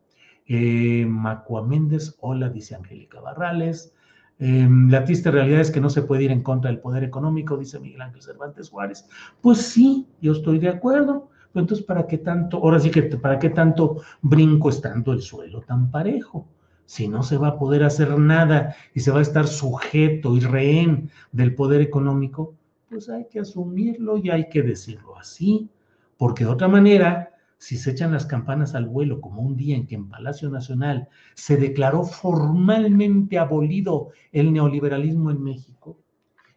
Eh, 0.46 1.04
Macua 1.06 1.62
Méndez, 1.62 2.16
hola, 2.20 2.48
dice 2.48 2.74
Angélica 2.74 3.20
Barrales. 3.20 3.92
Em, 4.38 4.88
la 4.88 5.04
triste 5.04 5.30
realidad 5.30 5.60
es 5.60 5.70
que 5.70 5.80
no 5.80 5.90
se 5.90 6.02
puede 6.02 6.24
ir 6.24 6.30
en 6.30 6.42
contra 6.42 6.70
del 6.70 6.80
poder 6.80 7.02
económico, 7.02 7.56
dice 7.56 7.80
Miguel 7.80 8.02
Ángel 8.02 8.22
Cervantes 8.22 8.70
Juárez. 8.70 9.08
Pues 9.40 9.58
sí, 9.58 10.06
yo 10.20 10.32
estoy 10.32 10.58
de 10.58 10.68
acuerdo. 10.68 11.30
Pero 11.52 11.62
entonces, 11.62 11.84
¿para 11.84 12.06
qué 12.06 12.18
tanto, 12.18 12.58
ahora 12.58 12.78
sí 12.78 12.90
que, 12.90 13.02
¿para 13.02 13.38
qué 13.38 13.50
tanto 13.50 14.02
brinco 14.20 14.68
estando 14.68 15.12
el 15.12 15.22
suelo 15.22 15.62
tan 15.62 15.90
parejo? 15.90 16.46
Si 16.84 17.08
no 17.08 17.22
se 17.22 17.36
va 17.36 17.48
a 17.48 17.58
poder 17.58 17.84
hacer 17.84 18.18
nada 18.18 18.74
y 18.94 19.00
se 19.00 19.10
va 19.10 19.18
a 19.18 19.22
estar 19.22 19.46
sujeto 19.46 20.36
y 20.36 20.40
rehén 20.40 21.10
del 21.32 21.54
poder 21.54 21.80
económico, 21.80 22.54
pues 22.88 23.08
hay 23.08 23.26
que 23.30 23.40
asumirlo 23.40 24.18
y 24.18 24.30
hay 24.30 24.48
que 24.48 24.62
decirlo 24.62 25.18
así, 25.18 25.68
porque 26.16 26.44
de 26.44 26.50
otra 26.50 26.68
manera 26.68 27.30
si 27.58 27.76
se 27.76 27.90
echan 27.90 28.12
las 28.12 28.24
campanas 28.26 28.74
al 28.74 28.86
vuelo, 28.86 29.20
como 29.20 29.42
un 29.42 29.56
día 29.56 29.76
en 29.76 29.86
que 29.86 29.96
en 29.96 30.08
Palacio 30.08 30.48
Nacional 30.48 31.08
se 31.34 31.56
declaró 31.56 32.04
formalmente 32.04 33.38
abolido 33.38 34.10
el 34.32 34.52
neoliberalismo 34.52 35.30
en 35.30 35.42
México, 35.42 35.98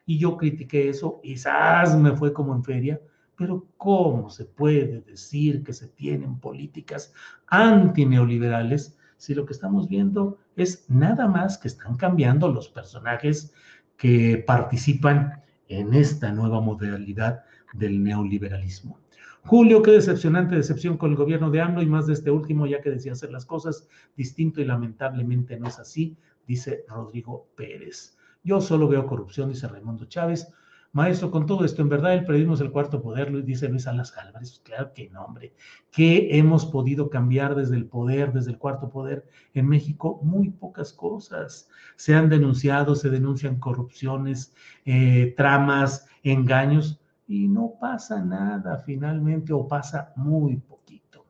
y 0.06 0.20
yo 0.20 0.38
critiqué 0.38 0.89
eso, 0.89 1.20
quizás 1.22 1.97
me 1.97 2.16
fue 2.16 2.34
como 2.34 2.56
en 2.56 2.64
feria, 2.64 2.99
Pero 3.36 3.66
¿cómo 3.78 4.30
se 4.30 4.45
puede 4.45 5.02
decir 5.02 5.64
que 5.64 5.74
se 5.74 5.88
tienen 5.88 6.39
políticas 6.39 7.12
antineoliberales 7.47 8.97
si 9.18 9.34
lo 9.34 9.45
que 9.45 9.54
estamos 9.54 9.88
viendo 9.88 10.38
es 10.56 10.86
nada 10.89 11.28
más 11.28 11.58
que 11.58 11.68
están 11.68 11.95
cambiando 11.95 12.49
los 12.49 12.70
personajes 12.70 13.52
que 13.97 14.43
participan 14.45 15.41
en 15.68 15.93
esta 15.95 16.32
nueva 16.32 16.62
modalidad 16.62 17.43
del 17.74 18.04
neoliberalismo? 18.04 18.99
Julio, 19.43 19.81
qué 19.81 19.91
decepcionante 19.91 20.55
decepción 20.55 20.97
con 20.97 21.11
el 21.11 21.17
gobierno 21.17 21.49
de 21.49 21.61
AMLO 21.61 21.81
y 21.81 21.87
más 21.87 22.05
de 22.07 22.13
este 22.13 22.29
último, 22.29 22.67
ya 22.67 22.81
que 22.81 22.91
decía 22.91 23.13
hacer 23.13 23.31
las 23.31 23.45
cosas 23.45 23.87
distinto 24.15 24.61
y 24.61 24.65
lamentablemente 24.65 25.59
no 25.59 25.67
es 25.67 25.79
así, 25.79 26.15
dice 26.47 26.85
Rodrigo 26.87 27.47
Pérez. 27.55 28.17
Yo 28.43 28.61
solo 28.61 28.87
veo 28.87 29.05
corrupción, 29.05 29.49
dice 29.49 29.67
Raimundo 29.67 30.05
Chávez. 30.05 30.47
Maestro, 30.93 31.31
con 31.31 31.45
todo 31.45 31.63
esto, 31.63 31.81
en 31.81 31.87
verdad 31.87 32.13
el 32.13 32.25
periodismo 32.25 32.53
es 32.53 32.61
el 32.61 32.71
cuarto 32.71 33.01
poder, 33.01 33.45
dice 33.45 33.69
Luis 33.69 33.87
Alas 33.87 34.15
Álvarez. 34.17 34.61
Claro 34.63 34.91
que 34.93 35.09
no, 35.09 35.23
hombre. 35.23 35.53
¿Qué 35.89 36.37
hemos 36.37 36.65
podido 36.65 37.09
cambiar 37.09 37.55
desde 37.55 37.77
el 37.77 37.85
poder, 37.85 38.33
desde 38.33 38.51
el 38.51 38.57
cuarto 38.57 38.89
poder 38.89 39.25
en 39.53 39.69
México? 39.69 40.19
Muy 40.21 40.49
pocas 40.49 40.91
cosas. 40.91 41.69
Se 41.95 42.13
han 42.13 42.27
denunciado, 42.29 42.95
se 42.95 43.09
denuncian 43.09 43.57
corrupciones, 43.57 44.53
eh, 44.83 45.33
tramas, 45.37 46.07
engaños, 46.23 47.01
y 47.32 47.47
no 47.47 47.75
pasa 47.79 48.21
nada 48.21 48.77
finalmente 48.79 49.53
o 49.53 49.65
pasa 49.65 50.11
muy 50.17 50.57
poquito. 50.57 51.25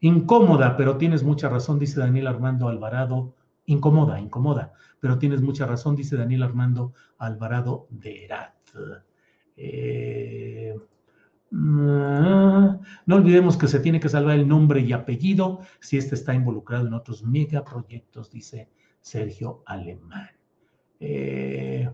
Incómoda, 0.00 0.76
pero 0.76 0.98
tienes 0.98 1.22
mucha 1.22 1.48
razón, 1.48 1.78
dice 1.78 1.98
Daniel 1.98 2.26
Armando 2.26 2.68
Alvarado. 2.68 3.34
Incomoda, 3.64 4.20
incomoda, 4.20 4.74
pero 5.00 5.18
tienes 5.18 5.40
mucha 5.40 5.64
razón, 5.64 5.96
dice 5.96 6.18
Daniel 6.18 6.42
Armando 6.42 6.92
Alvarado 7.16 7.86
de 7.88 8.26
Erat. 8.26 8.54
Eh, 9.56 10.76
no 11.50 12.80
olvidemos 13.06 13.56
que 13.56 13.68
se 13.68 13.80
tiene 13.80 14.00
que 14.00 14.10
salvar 14.10 14.38
el 14.38 14.46
nombre 14.46 14.80
y 14.80 14.92
apellido 14.92 15.60
si 15.80 15.96
este 15.96 16.14
está 16.14 16.34
involucrado 16.34 16.86
en 16.86 16.92
otros 16.92 17.22
megaproyectos, 17.22 18.30
dice 18.30 18.68
Sergio 19.00 19.62
Alemán. 19.64 20.28
Eh, 21.00 21.90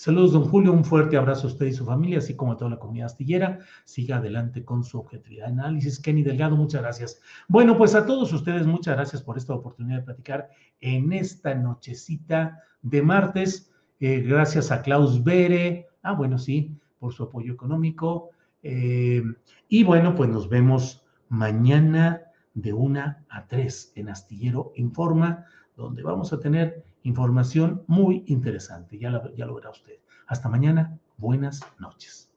saludos, 0.00 0.32
don 0.32 0.44
Julio, 0.44 0.72
un 0.72 0.82
fuerte 0.82 1.18
abrazo 1.18 1.46
a 1.46 1.50
usted 1.50 1.66
y 1.66 1.72
su 1.74 1.84
familia, 1.84 2.18
así 2.18 2.34
como 2.34 2.52
a 2.52 2.56
toda 2.56 2.70
la 2.70 2.78
comunidad 2.78 3.06
astillera. 3.06 3.58
Siga 3.84 4.16
adelante 4.16 4.64
con 4.64 4.82
su 4.82 4.98
objetividad 4.98 5.46
de 5.48 5.52
análisis. 5.52 6.00
Kenny 6.00 6.22
Delgado, 6.22 6.56
muchas 6.56 6.80
gracias. 6.80 7.20
Bueno, 7.48 7.76
pues 7.76 7.94
a 7.94 8.06
todos 8.06 8.32
ustedes, 8.32 8.66
muchas 8.66 8.96
gracias 8.96 9.22
por 9.22 9.36
esta 9.36 9.52
oportunidad 9.52 9.98
de 9.98 10.04
platicar 10.04 10.48
en 10.80 11.12
esta 11.12 11.54
nochecita 11.54 12.62
de 12.80 13.02
martes. 13.02 13.70
Eh, 14.00 14.20
gracias 14.20 14.70
a 14.70 14.80
Klaus 14.80 15.22
Bere, 15.22 15.86
Ah, 16.02 16.14
bueno, 16.14 16.38
sí, 16.38 16.74
por 16.98 17.12
su 17.12 17.24
apoyo 17.24 17.52
económico. 17.52 18.30
Eh, 18.62 19.22
y 19.68 19.84
bueno, 19.84 20.14
pues 20.14 20.30
nos 20.30 20.48
vemos 20.48 21.04
mañana 21.28 22.22
de 22.54 22.72
una 22.72 23.22
a 23.28 23.46
tres 23.46 23.92
en 23.96 24.08
Astillero 24.08 24.72
Informa, 24.76 25.44
donde 25.76 26.02
vamos 26.02 26.32
a 26.32 26.40
tener 26.40 26.84
información 27.02 27.82
muy 27.86 28.24
interesante. 28.26 28.98
Ya, 28.98 29.22
ya 29.36 29.46
lo 29.46 29.54
verá 29.54 29.70
usted. 29.70 29.94
Hasta 30.26 30.48
mañana. 30.48 30.98
Buenas 31.16 31.60
noches. 31.78 32.30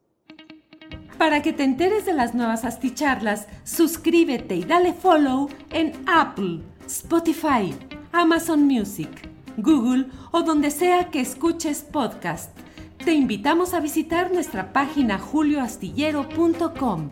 Para 1.18 1.42
que 1.42 1.54
te 1.54 1.64
enteres 1.64 2.06
de 2.06 2.14
las 2.14 2.36
nuevas 2.36 2.66
asticharlas, 2.66 3.48
suscríbete 3.64 4.56
y 4.56 4.64
dale 4.64 4.94
follow 4.94 5.50
en 5.70 5.94
Apple, 6.08 6.62
Spotify, 6.86 7.74
Amazon 8.12 8.66
Music, 8.68 9.30
Google 9.58 10.08
o 10.32 10.44
donde 10.44 10.72
sea 10.72 11.10
que 11.12 11.22
escuches 11.22 11.82
podcast. 11.82 12.58
Te 13.04 13.14
invitamos 13.14 13.74
a 13.74 13.80
visitar 13.80 14.34
nuestra 14.34 14.74
página 14.74 15.18
julioastillero.com. 15.20 17.12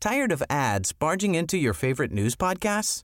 Tired 0.00 0.32
of 0.32 0.42
ads 0.50 0.92
barging 0.92 1.34
into 1.34 1.56
your 1.56 1.72
favorite 1.72 2.12
news 2.12 2.36
podcasts? 2.36 3.03